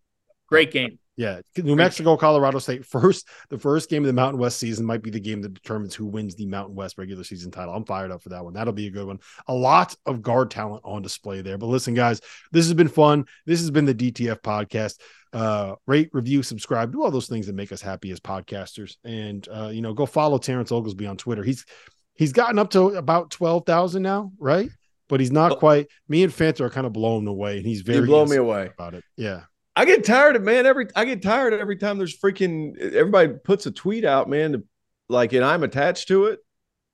[0.46, 0.98] Great game.
[1.18, 2.86] Yeah, New Mexico, Colorado State.
[2.86, 5.92] First, the first game of the Mountain West season might be the game that determines
[5.92, 7.74] who wins the Mountain West regular season title.
[7.74, 8.54] I'm fired up for that one.
[8.54, 9.18] That'll be a good one.
[9.48, 11.58] A lot of guard talent on display there.
[11.58, 12.20] But listen, guys,
[12.52, 13.24] this has been fun.
[13.46, 15.00] This has been the DTF podcast.
[15.32, 18.96] Uh, rate, review, subscribe, do all those things that make us happy as podcasters.
[19.02, 21.42] And uh, you know, go follow Terrence Oglesby on Twitter.
[21.42, 21.66] He's
[22.14, 24.70] he's gotten up to about twelve thousand now, right?
[25.08, 25.88] But he's not quite.
[26.08, 28.70] Me and Fanta are kind of blown away, and he's very You blow me away.
[28.72, 29.02] about it.
[29.16, 29.40] Yeah.
[29.78, 33.66] I get tired of man every I get tired every time there's freaking everybody puts
[33.66, 34.64] a tweet out, man, to
[35.08, 36.40] like, and I'm attached to it.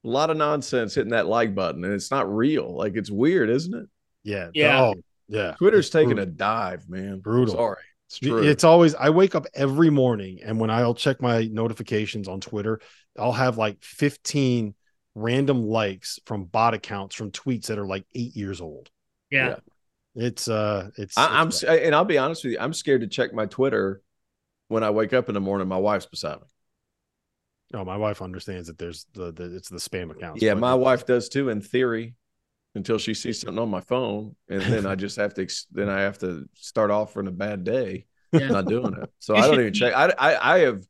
[0.05, 2.77] A lot of nonsense hitting that like button, and it's not real.
[2.77, 3.86] Like it's weird, isn't it?
[4.23, 4.51] Yeah.
[4.52, 4.82] Yeah.
[4.82, 4.94] Oh,
[5.28, 5.55] yeah.
[5.55, 6.24] Twitter's It's taking brutal.
[6.24, 7.20] a dive, man.
[7.20, 7.55] Brutal.
[7.55, 8.43] Sorry, it's true.
[8.43, 12.81] It's always I wake up every morning and when I'll check my notifications on Twitter,
[13.19, 14.74] I'll have like 15
[15.15, 18.90] random likes from bot accounts from tweets that are like eight years old.
[19.31, 19.56] Yeah.
[20.15, 23.07] It's uh it's, I, I'm, it's and I'll be honest with you, I'm scared to
[23.07, 24.03] check my Twitter
[24.69, 25.66] when I wake up in the morning.
[25.69, 26.47] My wife's beside me.
[27.73, 30.43] Oh, my wife understands that there's the, the it's the spam accounts.
[30.43, 32.15] Yeah, my wife does too, in theory,
[32.74, 35.49] until she sees something on my phone, and then I just have to.
[35.73, 38.07] Then I have to start off from a bad day.
[38.31, 38.49] Yeah.
[38.49, 39.95] Not doing it, so I don't even check.
[39.95, 40.85] I, I I have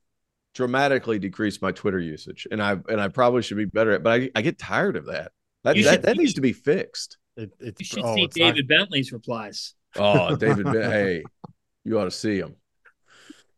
[0.54, 4.02] dramatically decreased my Twitter usage, and I and I probably should be better at.
[4.02, 5.32] But I I get tired of that.
[5.62, 7.18] That that, that needs to be fixed.
[7.36, 9.74] It, it's You should oh, see it's not- David Bentley's replies.
[9.96, 11.24] Oh, David, Ben- hey,
[11.84, 12.56] you ought to see him.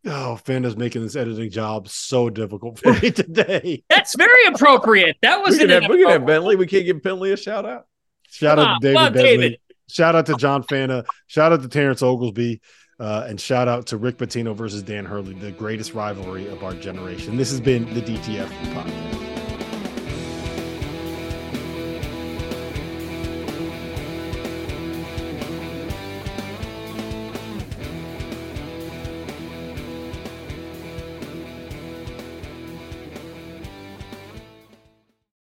[0.07, 3.82] oh, Fanta's making this editing job so difficult for me today.
[3.89, 5.16] That's very appropriate.
[5.23, 6.57] That wasn't can, have, we can have Bentley.
[6.57, 7.86] We can't give Bentley a shout out.
[8.31, 9.36] Shout Come out on, to David come on, Bentley.
[9.36, 9.61] David.
[9.89, 11.05] Shout out to John Fanta.
[11.27, 12.61] Shout out to Terrence Oglesby.
[12.98, 16.73] Uh, and shout out to Rick Pitino versus Dan Hurley, the greatest rivalry of our
[16.74, 17.36] generation.
[17.36, 19.15] This has been the DTF podcast.